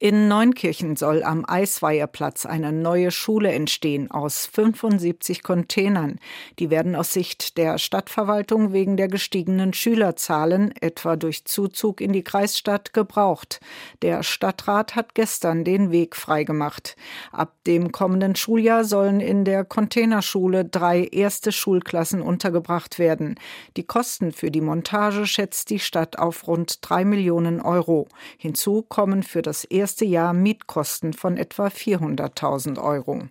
In 0.00 0.26
Neunkirchen 0.26 0.96
soll 0.96 1.22
am 1.22 1.44
Eisweiherplatz 1.46 2.46
eine 2.46 2.72
neue 2.72 3.10
Schule 3.10 3.52
entstehen 3.52 4.10
aus 4.10 4.46
75 4.46 5.42
Containern. 5.42 6.18
Die 6.58 6.70
werden 6.70 6.96
aus 6.96 7.12
Sicht 7.12 7.56
der 7.58 7.78
Stadtverwaltung 7.78 8.72
wegen 8.72 8.96
der 8.96 9.08
gestiegenen 9.08 9.72
Schülerzahlen, 9.72 10.74
etwa 10.80 11.16
durch 11.16 11.44
Zuzug 11.44 12.00
in 12.00 12.12
die 12.12 12.24
Kreisstadt, 12.24 12.92
gebraucht. 12.92 13.60
Der 14.02 14.22
Stadtrat 14.22 14.96
hat 14.96 15.14
gestern 15.14 15.64
den 15.64 15.92
Weg 15.92 16.16
freigemacht. 16.16 16.96
Ab 17.30 17.52
dem 17.66 17.92
kommenden 17.92 18.34
Schuljahr 18.34 18.84
sollen 18.84 19.20
in 19.20 19.44
der 19.44 19.64
Containerschule 19.64 20.64
drei 20.64 21.04
erste 21.04 21.52
Schulklassen 21.52 22.20
untergebracht 22.20 22.98
werden. 22.98 23.36
Die 23.76 23.84
Kosten 23.84 24.32
für 24.32 24.50
die 24.50 24.60
Montage 24.60 25.26
schätzt 25.26 25.70
die 25.70 25.78
Stadt 25.78 26.18
auf 26.18 26.46
rund 26.48 26.78
drei 26.82 27.04
Millionen 27.04 27.60
Euro. 27.60 28.08
Hinzu 28.38 28.82
kommen 28.82 29.22
für 29.22 29.42
das 29.42 29.64
erste 29.64 29.93
erste 29.94 30.06
Jahr 30.06 30.32
Mietkosten 30.32 31.12
von 31.12 31.36
etwa 31.36 31.68
400.000 31.68 32.82
Euro. 32.82 33.28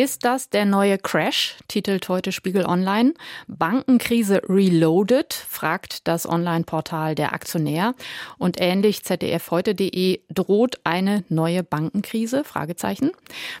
Ist 0.00 0.24
das 0.24 0.48
der 0.48 0.64
neue 0.64 0.96
Crash? 0.96 1.56
titelt 1.68 2.08
heute 2.08 2.32
Spiegel 2.32 2.64
Online. 2.64 3.12
Bankenkrise 3.48 4.40
reloaded, 4.48 5.34
fragt 5.34 6.08
das 6.08 6.26
Online-Portal 6.26 7.14
der 7.14 7.34
Aktionär. 7.34 7.94
Und 8.38 8.58
ähnlich 8.62 9.04
zdfheute.de 9.04 10.20
droht 10.30 10.80
eine 10.84 11.24
neue 11.28 11.62
Bankenkrise? 11.62 12.44
Fragezeichen. 12.44 13.10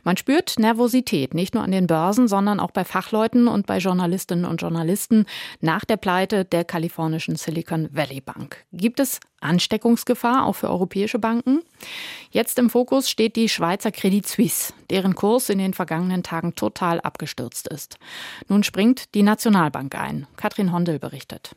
Man 0.02 0.16
spürt 0.16 0.58
Nervosität, 0.58 1.34
nicht 1.34 1.52
nur 1.52 1.62
an 1.62 1.72
den 1.72 1.86
Börsen, 1.86 2.26
sondern 2.26 2.58
auch 2.58 2.70
bei 2.70 2.84
Fachleuten 2.86 3.46
und 3.46 3.66
bei 3.66 3.76
Journalistinnen 3.76 4.46
und 4.46 4.62
Journalisten 4.62 5.26
nach 5.60 5.84
der 5.84 5.98
Pleite 5.98 6.46
der 6.46 6.64
kalifornischen 6.64 7.36
Silicon 7.36 7.90
Valley 7.92 8.22
Bank. 8.22 8.64
Gibt 8.72 8.98
es 8.98 9.20
Ansteckungsgefahr 9.40 10.46
auch 10.46 10.54
für 10.54 10.70
europäische 10.70 11.18
Banken? 11.18 11.60
Jetzt 12.30 12.58
im 12.58 12.70
Fokus 12.70 13.10
steht 13.10 13.36
die 13.36 13.48
Schweizer 13.48 13.90
Credit 13.90 14.26
Suisse, 14.26 14.72
deren 14.90 15.14
Kurs 15.14 15.48
in 15.48 15.58
den 15.58 15.74
vergangenen 15.74 16.22
Tagen 16.22 16.29
total 16.54 17.00
abgestürzt 17.00 17.68
ist. 17.68 17.96
Nun 18.48 18.62
springt 18.62 19.14
die 19.14 19.22
Nationalbank 19.22 19.94
ein. 19.94 20.26
Katrin 20.36 20.72
Hondel 20.72 20.98
berichtet. 20.98 21.56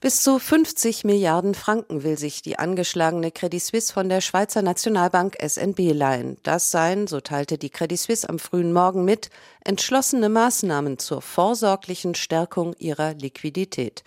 Bis 0.00 0.22
zu 0.22 0.38
50 0.38 1.02
Milliarden 1.02 1.54
Franken 1.54 2.04
will 2.04 2.16
sich 2.16 2.40
die 2.40 2.56
angeschlagene 2.56 3.32
Credit 3.32 3.60
Suisse 3.60 3.92
von 3.92 4.08
der 4.08 4.20
Schweizer 4.20 4.62
Nationalbank 4.62 5.36
SNB 5.44 5.92
leihen. 5.92 6.36
Das 6.44 6.70
seien, 6.70 7.08
so 7.08 7.20
teilte 7.20 7.58
die 7.58 7.68
Credit 7.68 7.98
Suisse 7.98 8.28
am 8.28 8.38
frühen 8.38 8.72
Morgen 8.72 9.04
mit, 9.04 9.30
entschlossene 9.68 10.30
Maßnahmen 10.30 10.98
zur 10.98 11.20
vorsorglichen 11.20 12.14
Stärkung 12.14 12.74
ihrer 12.78 13.12
Liquidität. 13.12 14.02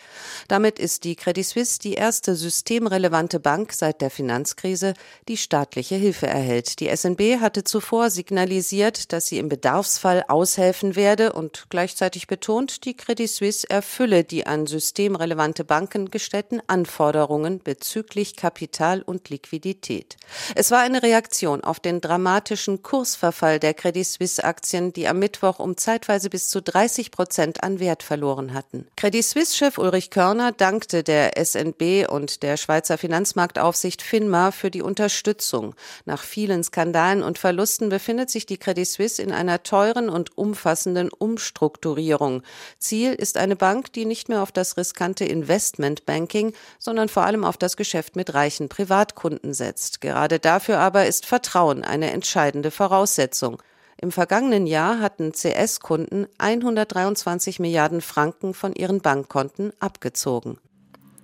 Damit 0.47 0.80
ist 0.80 1.04
die 1.04 1.15
Credit 1.15 1.45
Suisse 1.45 1.78
die 1.78 1.93
erste 1.93 2.36
systemrelevante 2.36 3.39
Bank 3.39 3.71
seit 3.71 4.02
der 4.02 4.10
Finanzkrise, 4.10 4.95
die 5.28 5.38
staatliche 5.38 5.93
Hilfe 5.93 6.26
erhält. 6.26 6.80
Die 6.80 6.89
SNB 6.89 7.39
hatte 7.39 7.63
zuvor 7.63 8.10
signalisiert, 8.10 9.13
dass 9.13 9.28
sie 9.28 9.38
im 9.38 9.50
Bedarfsfall 9.50 10.26
aushelfen 10.28 10.95
werde 10.95 11.34
und 11.34 11.67
gleichzeitig 11.69 12.26
betont, 12.26 12.84
die 12.86 12.97
Credit 12.97 13.30
Suisse 13.30 13.69
erfülle 13.69 14.24
die 14.24 14.47
an 14.47 14.65
systemrelevante 14.65 15.63
Banken 15.63 16.10
gestellten 16.10 16.60
Anforderungen 16.65 17.60
bezüglich 17.60 18.36
Kapital 18.36 19.04
und 19.04 19.30
Liquidität. 19.30 20.17
Es 20.56 20.71
war 20.71 20.80
eine 20.80 21.04
Reaktion 21.04 21.63
auf 21.63 21.80
den 21.80 22.02
dramatischen 22.02 22.82
Kursverfall 22.82 23.60
der 23.60 23.76
Credit 23.76 24.08
Suisse 24.08 24.43
Aktien, 24.43 24.91
die 24.91 25.08
am 25.08 25.19
Mittwoch 25.19 25.51
Mittwoch 25.52 25.60
um 25.60 25.78
zeitweise 25.78 26.30
bis 26.30 26.50
zu 26.50 26.62
30 26.62 27.12
Prozent 27.12 27.64
an 27.64 27.80
Wert 27.80 28.04
verloren 28.04 28.54
hatten. 28.54 28.88
Credit 28.96 29.24
Suisse-Chef 29.24 29.78
Ulrich 29.78 30.10
Körner 30.10 30.52
dankte 30.52 31.04
der 31.04 31.34
SNB 31.38 32.08
und 32.10 32.44
der 32.44 32.58
Schweizer 32.58 32.98
Finanzmarktaufsicht 32.98 34.02
FINMA 34.02 34.52
für 34.52 34.72
die 34.72 34.82
Unterstützung. 34.82 35.76
Nach 36.06 36.24
vielen 36.24 36.64
Skandalen 36.64 37.24
und 37.24 37.38
Verlusten 37.38 37.90
befindet 37.90 38.30
sich 38.30 38.46
die 38.46 38.58
Credit 38.58 38.88
Suisse 38.88 39.22
in 39.22 39.32
einer 39.32 39.64
teuren 39.64 40.10
und 40.10 40.38
umfassenden 40.38 41.10
Umstrukturierung. 41.10 42.44
Ziel 42.80 43.14
ist 43.14 43.38
eine 43.38 43.56
Bank, 43.56 43.92
die 43.94 44.06
nicht 44.06 44.30
mehr 44.30 44.42
auf 44.42 44.52
das 44.52 44.78
riskante 44.78 45.26
Investmentbanking, 45.26 46.54
sondern 46.80 47.10
vor 47.10 47.24
allem 47.24 47.44
auf 47.44 47.58
das 47.58 47.76
Geschäft 47.76 48.16
mit 48.16 48.34
reichen 48.34 48.70
Privatkunden 48.70 49.54
setzt. 49.54 50.02
Gerade 50.02 50.40
dafür 50.40 50.80
aber 50.80 51.06
ist 51.08 51.26
Vertrauen 51.26 51.84
eine 51.84 52.12
entscheidende 52.12 52.72
Voraussetzung. 52.72 53.62
Im 54.02 54.12
vergangenen 54.12 54.66
Jahr 54.66 55.00
hatten 55.00 55.32
CS-Kunden 55.32 56.26
123 56.40 57.60
Milliarden 57.60 58.02
Franken 58.02 58.56
von 58.56 58.74
ihren 58.74 59.00
Bankkonten 59.00 59.74
abgezogen. 59.80 60.58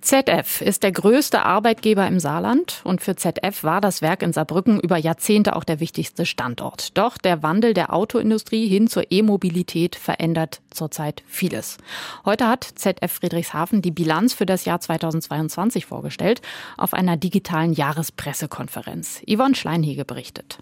ZF 0.00 0.60
ist 0.60 0.84
der 0.84 0.92
größte 0.92 1.42
Arbeitgeber 1.42 2.06
im 2.06 2.20
Saarland 2.20 2.80
und 2.84 3.02
für 3.02 3.16
ZF 3.16 3.64
war 3.64 3.80
das 3.80 4.00
Werk 4.00 4.22
in 4.22 4.32
Saarbrücken 4.32 4.78
über 4.78 4.96
Jahrzehnte 4.96 5.56
auch 5.56 5.64
der 5.64 5.80
wichtigste 5.80 6.24
Standort. 6.24 6.96
Doch 6.96 7.18
der 7.18 7.42
Wandel 7.42 7.74
der 7.74 7.92
Autoindustrie 7.92 8.68
hin 8.68 8.86
zur 8.86 9.10
E-Mobilität 9.10 9.96
verändert 9.96 10.60
zurzeit 10.70 11.24
vieles. 11.26 11.78
Heute 12.24 12.46
hat 12.46 12.62
ZF 12.62 13.10
Friedrichshafen 13.10 13.82
die 13.82 13.90
Bilanz 13.90 14.34
für 14.34 14.46
das 14.46 14.64
Jahr 14.64 14.80
2022 14.80 15.84
vorgestellt 15.84 16.42
auf 16.76 16.94
einer 16.94 17.16
digitalen 17.16 17.72
Jahrespressekonferenz. 17.72 19.20
Yvonne 19.28 19.56
Schleinhege 19.56 20.04
berichtet. 20.04 20.60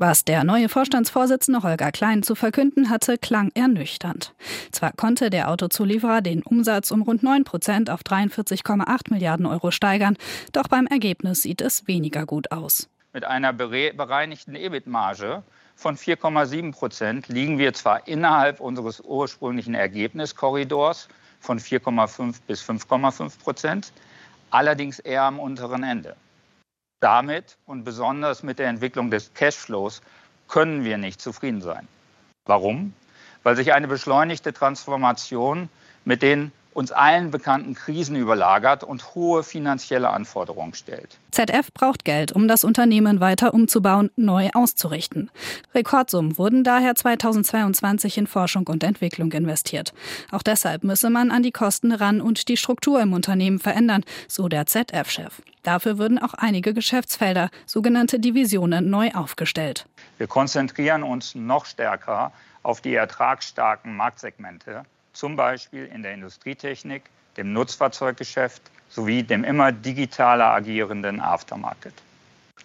Was 0.00 0.24
der 0.24 0.44
neue 0.44 0.68
Vorstandsvorsitzende 0.68 1.64
Holger 1.64 1.90
Klein 1.90 2.22
zu 2.22 2.36
verkünden 2.36 2.88
hatte, 2.88 3.18
klang 3.18 3.50
ernüchternd. 3.56 4.32
Zwar 4.70 4.92
konnte 4.92 5.28
der 5.28 5.50
Autozulieferer 5.50 6.20
den 6.20 6.44
Umsatz 6.44 6.92
um 6.92 7.02
rund 7.02 7.24
9 7.24 7.42
Prozent 7.42 7.90
auf 7.90 8.02
43,8 8.02 9.10
Milliarden 9.10 9.44
Euro 9.44 9.72
steigern, 9.72 10.16
doch 10.52 10.68
beim 10.68 10.86
Ergebnis 10.86 11.42
sieht 11.42 11.60
es 11.60 11.88
weniger 11.88 12.26
gut 12.26 12.52
aus. 12.52 12.88
Mit 13.12 13.24
einer 13.24 13.52
bereinigten 13.52 14.54
EBIT-Marge 14.54 15.42
von 15.74 15.96
4,7 15.96 16.70
Prozent 16.70 17.26
liegen 17.26 17.58
wir 17.58 17.72
zwar 17.72 18.06
innerhalb 18.06 18.60
unseres 18.60 19.00
ursprünglichen 19.00 19.74
Ergebniskorridors 19.74 21.08
von 21.40 21.58
4,5 21.58 22.36
bis 22.46 22.62
5,5 22.62 23.36
Prozent, 23.40 23.92
allerdings 24.50 25.00
eher 25.00 25.24
am 25.24 25.40
unteren 25.40 25.82
Ende. 25.82 26.14
Damit 27.00 27.56
und 27.66 27.84
besonders 27.84 28.42
mit 28.42 28.58
der 28.58 28.68
Entwicklung 28.68 29.10
des 29.10 29.32
Cashflows 29.34 30.02
können 30.48 30.84
wir 30.84 30.98
nicht 30.98 31.20
zufrieden 31.20 31.60
sein. 31.60 31.86
Warum? 32.44 32.92
Weil 33.42 33.56
sich 33.56 33.72
eine 33.72 33.86
beschleunigte 33.86 34.52
Transformation 34.52 35.68
mit 36.04 36.22
den 36.22 36.50
uns 36.72 36.92
allen 36.92 37.30
bekannten 37.30 37.74
Krisen 37.74 38.16
überlagert 38.16 38.84
und 38.84 39.14
hohe 39.14 39.42
finanzielle 39.42 40.10
Anforderungen 40.10 40.74
stellt. 40.74 41.18
ZF 41.30 41.72
braucht 41.72 42.04
Geld, 42.04 42.32
um 42.32 42.48
das 42.48 42.64
Unternehmen 42.64 43.20
weiter 43.20 43.52
umzubauen, 43.54 44.10
neu 44.16 44.50
auszurichten. 44.54 45.30
Rekordsummen 45.74 46.38
wurden 46.38 46.64
daher 46.64 46.94
2022 46.94 48.18
in 48.18 48.26
Forschung 48.26 48.66
und 48.68 48.84
Entwicklung 48.84 49.32
investiert. 49.32 49.92
Auch 50.30 50.42
deshalb 50.42 50.84
müsse 50.84 51.10
man 51.10 51.30
an 51.30 51.42
die 51.42 51.52
Kosten 51.52 51.92
ran 51.92 52.20
und 52.20 52.48
die 52.48 52.56
Struktur 52.56 53.00
im 53.00 53.12
Unternehmen 53.12 53.58
verändern, 53.58 54.04
so 54.28 54.48
der 54.48 54.66
ZF-Chef. 54.66 55.42
Dafür 55.62 55.98
würden 55.98 56.18
auch 56.18 56.34
einige 56.34 56.74
Geschäftsfelder, 56.74 57.50
sogenannte 57.66 58.20
Divisionen, 58.20 58.88
neu 58.88 59.10
aufgestellt. 59.12 59.86
Wir 60.16 60.26
konzentrieren 60.26 61.02
uns 61.02 61.34
noch 61.34 61.66
stärker 61.66 62.32
auf 62.62 62.80
die 62.80 62.94
ertragsstarken 62.94 63.96
Marktsegmente 63.96 64.84
zum 65.18 65.34
Beispiel 65.34 65.86
in 65.86 66.04
der 66.04 66.14
Industrietechnik, 66.14 67.02
dem 67.36 67.52
Nutzfahrzeuggeschäft 67.52 68.62
sowie 68.88 69.24
dem 69.24 69.42
immer 69.42 69.72
digitaler 69.72 70.52
agierenden 70.52 71.20
Aftermarket. 71.20 71.92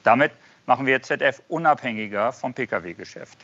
Damit 0.03 0.31
machen 0.67 0.85
wir 0.85 1.01
ZF 1.01 1.41
unabhängiger 1.47 2.31
vom 2.31 2.53
Pkw-Geschäft. 2.53 3.39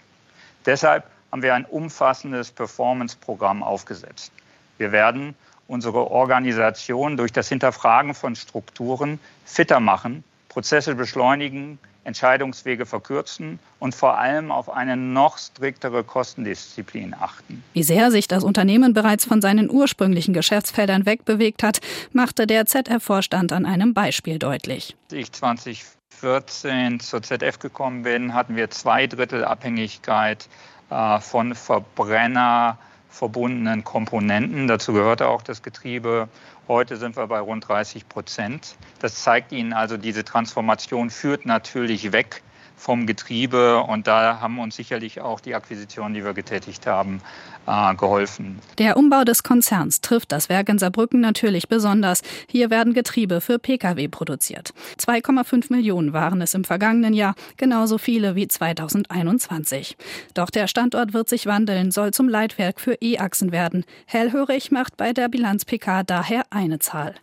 Deshalb 0.63 1.05
haben 1.31 1.41
wir 1.41 1.55
ein 1.55 1.65
umfassendes 1.65 2.51
Performance-Programm 2.51 3.63
aufgesetzt. 3.63 4.31
Wir 4.77 4.91
werden 4.91 5.33
unsere 5.67 6.11
Organisation 6.11 7.17
durch 7.17 7.33
das 7.33 7.49
Hinterfragen 7.49 8.13
von 8.13 8.35
Strukturen 8.35 9.19
fitter 9.43 9.79
machen, 9.79 10.23
Prozesse 10.49 10.95
beschleunigen, 10.95 11.79
Entscheidungswege 12.03 12.85
verkürzen 12.85 13.59
und 13.79 13.93
vor 13.93 14.17
allem 14.17 14.51
auf 14.51 14.69
eine 14.69 14.97
noch 14.97 15.37
striktere 15.37 16.03
Kostendisziplin 16.03 17.13
achten. 17.13 17.63
Wie 17.73 17.83
sehr 17.83 18.09
sich 18.09 18.27
das 18.27 18.43
Unternehmen 18.43 18.93
bereits 18.93 19.25
von 19.25 19.41
seinen 19.41 19.69
ursprünglichen 19.69 20.33
Geschäftsfeldern 20.33 21.05
wegbewegt 21.05 21.61
hat, 21.61 21.81
machte 22.11 22.47
der 22.47 22.65
ZF-Vorstand 22.65 23.53
an 23.53 23.65
einem 23.65 23.93
Beispiel 23.93 24.39
deutlich. 24.39 24.95
Ich 25.11 25.31
2014 25.31 26.99
zur 26.99 27.21
ZF 27.21 27.59
gekommen 27.59 28.03
bin, 28.03 28.33
hatten 28.33 28.55
wir 28.55 28.69
zwei 28.71 29.05
Drittel 29.05 29.45
Abhängigkeit 29.45 30.49
äh, 30.89 31.19
von 31.19 31.53
Verbrenner 31.53 32.77
verbundenen 33.09 33.83
Komponenten. 33.83 34.67
Dazu 34.67 34.93
gehörte 34.93 35.27
auch 35.27 35.41
das 35.41 35.63
Getriebe 35.63 36.29
Heute 36.69 36.97
sind 36.97 37.17
wir 37.17 37.25
bei 37.25 37.39
rund 37.39 37.67
30 37.67 38.07
Prozent. 38.07 38.75
Das 38.99 39.23
zeigt 39.23 39.51
Ihnen 39.51 39.73
also, 39.73 39.97
diese 39.97 40.23
Transformation 40.23 41.09
führt 41.09 41.47
natürlich 41.47 42.11
weg 42.11 42.43
vom 42.79 43.05
Getriebe. 43.05 43.81
Und 43.83 44.07
da 44.07 44.39
haben 44.39 44.57
uns 44.59 44.75
sicherlich 44.75 45.21
auch 45.21 45.39
die 45.39 45.53
Akquisitionen, 45.53 46.13
die 46.13 46.23
wir 46.23 46.33
getätigt 46.33 46.87
haben, 46.87 47.21
äh, 47.67 47.93
geholfen. 47.95 48.59
Der 48.77 48.97
Umbau 48.97 49.23
des 49.23 49.43
Konzerns 49.43 50.01
trifft 50.01 50.31
das 50.31 50.49
Werk 50.49 50.69
in 50.69 50.79
Saarbrücken 50.79 51.19
natürlich 51.19 51.67
besonders. 51.67 52.21
Hier 52.47 52.69
werden 52.69 52.93
Getriebe 52.93 53.41
für 53.41 53.59
Pkw 53.59 54.07
produziert. 54.07 54.73
2,5 54.97 55.69
Millionen 55.69 56.13
waren 56.13 56.41
es 56.41 56.53
im 56.53 56.63
vergangenen 56.63 57.13
Jahr, 57.13 57.35
genauso 57.57 57.97
viele 57.97 58.35
wie 58.35 58.47
2021. 58.47 59.97
Doch 60.33 60.49
der 60.49 60.67
Standort 60.67 61.13
wird 61.13 61.29
sich 61.29 61.45
wandeln, 61.45 61.91
soll 61.91 62.11
zum 62.11 62.29
Leitwerk 62.29 62.79
für 62.79 62.95
E-Achsen 63.01 63.51
werden. 63.51 63.85
Hellhörig 64.05 64.71
macht 64.71 64.97
bei 64.97 65.13
der 65.13 65.27
Bilanz 65.27 65.65
PK 65.65 66.03
daher 66.03 66.43
eine 66.49 66.79
Zahl. 66.79 67.15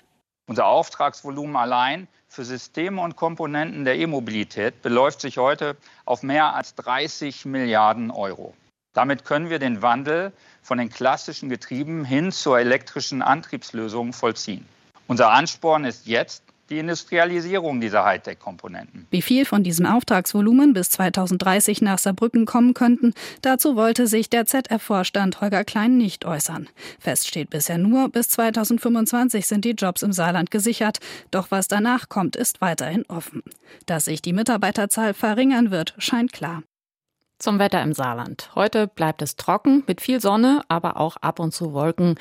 Unser 0.46 0.66
Auftragsvolumen 0.66 1.56
allein 1.56 2.06
für 2.28 2.44
Systeme 2.44 3.00
und 3.00 3.16
Komponenten 3.16 3.84
der 3.84 3.96
E-Mobilität 3.96 4.82
beläuft 4.82 5.20
sich 5.20 5.38
heute 5.38 5.76
auf 6.04 6.22
mehr 6.22 6.54
als 6.54 6.74
30 6.74 7.44
Milliarden 7.44 8.10
Euro. 8.10 8.54
Damit 8.92 9.24
können 9.24 9.50
wir 9.50 9.58
den 9.58 9.82
Wandel 9.82 10.32
von 10.62 10.78
den 10.78 10.88
klassischen 10.88 11.48
Getrieben 11.48 12.04
hin 12.04 12.32
zur 12.32 12.58
elektrischen 12.58 13.22
Antriebslösung 13.22 14.12
vollziehen. 14.12 14.66
Unser 15.06 15.30
Ansporn 15.30 15.84
ist 15.84 16.06
jetzt, 16.06 16.42
die 16.70 16.78
Industrialisierung 16.78 17.80
dieser 17.80 18.04
Hightech-Komponenten. 18.04 19.06
Wie 19.10 19.22
viel 19.22 19.44
von 19.44 19.62
diesem 19.62 19.86
Auftragsvolumen 19.86 20.72
bis 20.72 20.90
2030 20.90 21.82
nach 21.82 21.98
Saarbrücken 21.98 22.46
kommen 22.46 22.74
könnten, 22.74 23.14
dazu 23.42 23.76
wollte 23.76 24.06
sich 24.06 24.30
der 24.30 24.46
ZF-Vorstand 24.46 25.40
Holger 25.40 25.64
Klein 25.64 25.96
nicht 25.96 26.24
äußern. 26.24 26.68
Fest 26.98 27.28
steht 27.28 27.50
bisher 27.50 27.78
nur, 27.78 28.08
bis 28.08 28.28
2025 28.28 29.46
sind 29.46 29.64
die 29.64 29.70
Jobs 29.70 30.02
im 30.02 30.12
Saarland 30.12 30.50
gesichert. 30.50 30.98
Doch 31.30 31.50
was 31.50 31.68
danach 31.68 32.08
kommt, 32.08 32.36
ist 32.36 32.60
weiterhin 32.60 33.04
offen. 33.08 33.42
Dass 33.86 34.06
sich 34.06 34.22
die 34.22 34.32
Mitarbeiterzahl 34.32 35.14
verringern 35.14 35.70
wird, 35.70 35.94
scheint 35.98 36.32
klar. 36.32 36.62
Zum 37.38 37.58
Wetter 37.58 37.82
im 37.82 37.92
Saarland. 37.92 38.50
Heute 38.54 38.86
bleibt 38.86 39.20
es 39.20 39.36
trocken 39.36 39.84
mit 39.86 40.00
viel 40.00 40.20
Sonne, 40.22 40.62
aber 40.68 40.96
auch 40.96 41.18
ab 41.18 41.38
und 41.38 41.52
zu 41.52 41.74
Wolken. 41.74 42.14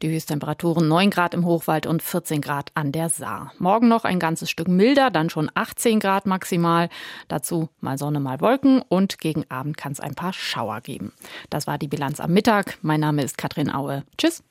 Die 0.00 0.08
Höchsttemperaturen 0.08 0.86
9 0.86 1.10
Grad 1.10 1.34
im 1.34 1.44
Hochwald 1.44 1.86
und 1.86 2.04
14 2.04 2.40
Grad 2.40 2.70
an 2.74 2.92
der 2.92 3.08
Saar. 3.08 3.52
Morgen 3.58 3.88
noch 3.88 4.04
ein 4.04 4.20
ganzes 4.20 4.48
Stück 4.48 4.68
milder, 4.68 5.10
dann 5.10 5.28
schon 5.28 5.50
18 5.54 5.98
Grad 5.98 6.24
maximal. 6.24 6.88
Dazu 7.26 7.68
mal 7.80 7.98
Sonne, 7.98 8.20
mal 8.20 8.40
Wolken 8.40 8.80
und 8.88 9.18
gegen 9.18 9.44
Abend 9.50 9.76
kann 9.76 9.90
es 9.90 9.98
ein 9.98 10.14
paar 10.14 10.32
Schauer 10.32 10.80
geben. 10.82 11.12
Das 11.50 11.66
war 11.66 11.76
die 11.76 11.88
Bilanz 11.88 12.20
am 12.20 12.32
Mittag. 12.32 12.78
Mein 12.80 13.00
Name 13.00 13.24
ist 13.24 13.38
Katrin 13.38 13.74
Aue. 13.74 14.04
Tschüss. 14.18 14.44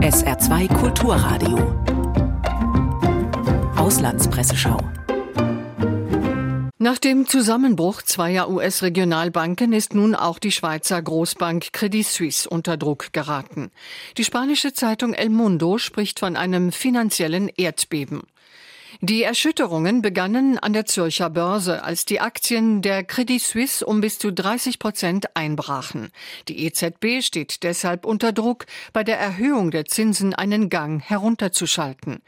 SR2 0.00 0.72
Kulturradio. 0.72 1.58
Auslandspresseschau. 3.76 4.78
Nach 6.82 6.98
dem 6.98 7.28
Zusammenbruch 7.28 8.02
zweier 8.02 8.50
US-Regionalbanken 8.50 9.72
ist 9.72 9.94
nun 9.94 10.16
auch 10.16 10.40
die 10.40 10.50
Schweizer 10.50 11.00
Großbank 11.00 11.72
Credit 11.72 12.04
Suisse 12.04 12.48
unter 12.48 12.76
Druck 12.76 13.12
geraten. 13.12 13.70
Die 14.16 14.24
spanische 14.24 14.72
Zeitung 14.72 15.14
El 15.14 15.28
Mundo 15.28 15.78
spricht 15.78 16.18
von 16.18 16.34
einem 16.34 16.72
finanziellen 16.72 17.48
Erdbeben. 17.56 18.22
Die 19.04 19.24
Erschütterungen 19.24 20.00
begannen 20.00 20.60
an 20.60 20.72
der 20.72 20.86
Zürcher 20.86 21.28
Börse, 21.28 21.82
als 21.82 22.04
die 22.04 22.20
Aktien 22.20 22.82
der 22.82 23.02
Credit 23.02 23.42
Suisse 23.42 23.84
um 23.84 24.00
bis 24.00 24.16
zu 24.20 24.32
30 24.32 24.78
Prozent 24.78 25.34
einbrachen. 25.34 26.12
Die 26.46 26.64
EZB 26.64 27.20
steht 27.20 27.64
deshalb 27.64 28.06
unter 28.06 28.32
Druck, 28.32 28.64
bei 28.92 29.02
der 29.02 29.18
Erhöhung 29.18 29.72
der 29.72 29.86
Zinsen 29.86 30.34
einen 30.34 30.70
Gang 30.70 31.02
herunterzuschalten. 31.02 32.22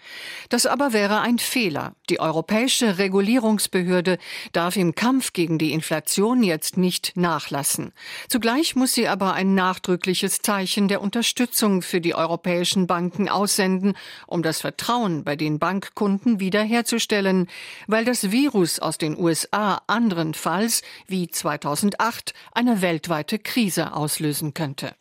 Das 0.49 0.67
aber 0.67 0.93
wäre 0.93 1.21
ein 1.21 1.39
Fehler. 1.39 1.95
Die 2.11 2.19
europäische 2.19 2.99
Regulierungsbehörde 2.99 4.19
darf 4.51 4.75
im 4.75 4.97
Kampf 4.97 5.33
gegen 5.33 5.59
die 5.59 5.71
Inflation 5.71 6.43
jetzt 6.43 6.77
nicht 6.77 7.13
nachlassen. 7.15 7.93
Zugleich 8.29 8.75
muss 8.75 8.95
sie 8.95 9.07
aber 9.07 9.35
ein 9.35 9.55
nachdrückliches 9.55 10.43
Zeichen 10.43 10.89
der 10.89 11.03
Unterstützung 11.03 11.83
für 11.83 12.01
die 12.01 12.17
europäischen 12.17 12.89
Banken 12.89 13.29
aussenden, 13.29 13.97
um 14.27 14.43
das 14.43 14.61
Vertrauen 14.61 15.23
bei 15.23 15.37
den 15.37 15.61
Bankkunden 15.61 16.41
wieder 16.41 16.63
wiederherzustellen, 16.64 17.48
weil 17.87 18.05
das 18.05 18.31
Virus 18.31 18.79
aus 18.79 18.98
den 18.98 19.18
USA 19.18 19.83
anderenfalls, 19.87 20.83
wie 21.07 21.29
2008, 21.29 22.35
eine 22.53 22.83
weltweite 22.83 23.38
Krise 23.38 23.92
auslösen 23.94 24.55
könnte. 24.55 24.94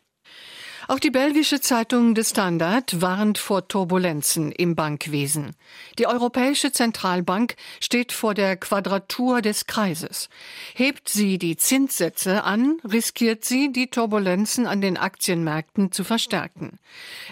Auch 0.86 0.98
die 0.98 1.10
belgische 1.10 1.62
Zeitung 1.62 2.14
The 2.14 2.24
Standard 2.24 3.00
warnt 3.00 3.38
vor 3.38 3.66
Turbulenzen 3.68 4.52
im 4.52 4.74
Bankwesen. 4.74 5.56
Die 5.98 6.06
Europäische 6.06 6.72
Zentralbank 6.72 7.56
steht 7.80 8.12
vor 8.12 8.34
der 8.34 8.56
Quadratur 8.56 9.40
des 9.40 9.66
Kreises. 9.66 10.28
Hebt 10.74 11.08
sie 11.08 11.38
die 11.38 11.56
Zinssätze 11.56 12.44
an, 12.44 12.80
riskiert 12.84 13.46
sie, 13.46 13.72
die 13.72 13.86
Turbulenzen 13.86 14.66
an 14.66 14.82
den 14.82 14.98
Aktienmärkten 14.98 15.90
zu 15.90 16.04
verstärken. 16.04 16.78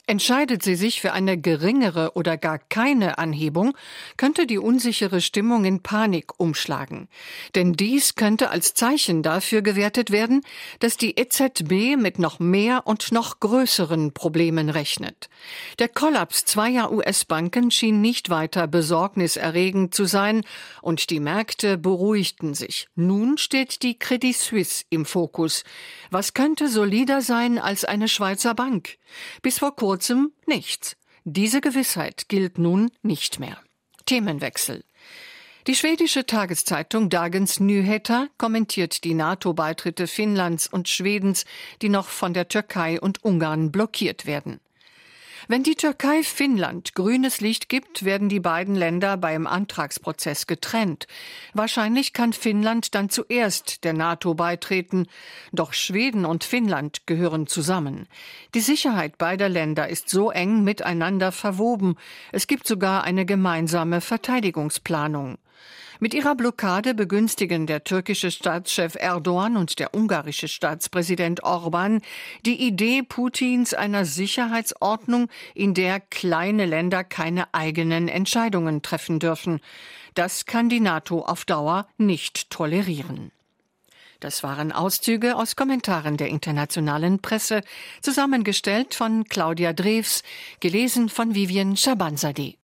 Entscheidet 0.07 0.63
sie 0.63 0.75
sich 0.75 1.03
für 1.03 1.13
eine 1.13 1.37
geringere 1.37 2.13
oder 2.15 2.39
gar 2.39 2.59
keine 2.59 3.19
Anhebung, 3.19 3.77
könnte 4.17 4.47
die 4.47 4.59
unsichere 4.59 5.21
Stimmung 5.21 5.67
in 5.67 5.83
Panik 5.83 6.41
umschlagen. 6.41 7.09
Denn 7.55 7.75
dies 7.75 8.15
könnte 8.15 8.49
als 8.49 8.73
Zeichen 8.73 9.23
dafür 9.23 9.61
gewertet 9.61 10.11
werden, 10.11 10.41
dass 10.81 10.97
die 10.97 11.19
EZB 11.19 11.97
mit 11.99 12.19
noch 12.19 12.39
mehr 12.39 12.87
und 12.87 13.13
noch 13.13 13.42
größeren 13.43 14.13
Problemen 14.15 14.69
rechnet. 14.69 15.29
Der 15.81 15.89
Kollaps 15.89 16.45
zweier 16.45 16.93
US-Banken 16.93 17.73
schien 17.73 18.01
nicht 18.01 18.31
weiter 18.31 18.69
besorgniserregend 18.69 19.93
zu 19.93 20.05
sein 20.05 20.45
und 20.81 21.11
die 21.11 21.19
Märkte 21.19 21.77
beruhigten 21.77 22.55
sich. 22.55 22.87
Nun 22.95 23.39
steht 23.39 23.83
die 23.83 23.99
Credit 23.99 24.37
Suisse 24.37 24.85
im 24.91 25.05
Fokus. 25.05 25.65
Was 26.11 26.35
könnte 26.35 26.69
solider 26.69 27.21
sein 27.21 27.59
als 27.59 27.85
eine 27.85 28.07
Schweizer 28.07 28.55
Bank? 28.55 28.97
Bis 29.43 29.59
vor 29.59 29.75
kurzem 29.75 30.33
nichts. 30.47 30.97
Diese 31.25 31.61
Gewissheit 31.61 32.29
gilt 32.29 32.59
nun 32.59 32.93
nicht 33.03 33.41
mehr. 33.41 33.59
Themenwechsel. 34.07 34.85
Die 35.69 35.77
schwedische 35.77 36.27
Tageszeitung 36.27 37.09
Dagens 37.09 37.61
Nyheter 37.61 38.27
kommentiert 38.37 39.05
die 39.05 39.15
NATO-Beitritte 39.15 40.09
Finnlands 40.09 40.67
und 40.67 40.89
Schwedens, 40.89 41.45
die 41.83 41.89
noch 41.89 42.09
von 42.09 42.35
der 42.35 42.49
Türkei 42.49 43.01
und 43.01 43.23
Ungarn 43.23 43.71
blockiert 43.71 44.27
werden. 44.27 44.59
Wenn 45.47 45.63
die 45.63 45.77
Türkei 45.77 46.25
Finnland 46.25 46.97
grünes 46.97 47.41
Licht 47.41 47.69
gibt, 47.69 48.05
werden 48.05 48.29
die 48.29 48.41
beiden 48.41 48.75
Länder 48.75 49.17
beim 49.17 49.47
Antragsprozess 49.47 50.49
getrennt. 50.49 51.07
Wahrscheinlich 51.53 52.13
kann 52.13 52.33
Finnland 52.33 52.97
dann 52.97 53.09
zuerst 53.09 53.85
der 53.85 53.93
NATO 53.93 54.35
beitreten. 54.35 55.07
Doch 55.53 55.75
Schweden 55.75 56.25
und 56.25 56.43
Finnland 56.43 57.07
gehören 57.07 57.47
zusammen. 57.47 58.09
Die 58.55 58.61
Sicherheit 58.61 59.17
beider 59.17 59.49
Länder 59.49 59.89
ist 59.89 60.09
so 60.09 60.33
eng 60.33 60.65
miteinander 60.65 61.31
verwoben. 61.31 61.97
Es 62.33 62.49
gibt 62.49 62.67
sogar 62.67 63.05
eine 63.05 63.27
gemeinsame 63.27 64.01
Verteidigungsplanung. 64.01 65.39
Mit 66.01 66.15
ihrer 66.15 66.35
Blockade 66.35 66.95
begünstigen 66.95 67.69
der 67.69 67.85
türkische 67.85 68.33
Staatschef 68.33 68.97
Erdogan 68.97 69.57
und 69.57 69.79
der 69.79 69.95
ungarische 69.95 70.49
Staatspräsident 70.49 71.45
Orban 71.45 72.01
die 72.45 72.61
Idee 72.61 73.03
Putins 73.03 73.73
einer 73.73 74.05
Sicherheitsordnung, 74.05 75.29
in 75.55 75.75
der 75.75 76.01
kleine 76.01 76.67
Länder 76.67 77.05
keine 77.05 77.55
eigenen 77.55 78.09
Entscheidungen 78.09 78.83
treffen 78.83 79.21
dürfen. 79.21 79.61
Das 80.15 80.45
kann 80.45 80.69
die 80.69 80.81
NATO 80.81 81.21
auf 81.21 81.45
Dauer 81.45 81.87
nicht 81.99 82.51
tolerieren. 82.51 83.31
Das 84.23 84.43
waren 84.43 84.71
Auszüge 84.71 85.37
aus 85.37 85.57
Kommentaren 85.57 86.17
der 86.17 86.29
internationalen 86.29 87.21
Presse, 87.21 87.61
zusammengestellt 88.01 88.95
von 88.95 89.25
Claudia 89.25 89.73
Drews, 89.73 90.23
gelesen 90.61 91.09
von 91.09 91.35
Vivian 91.35 91.77
Schabanzadeh. 91.77 92.57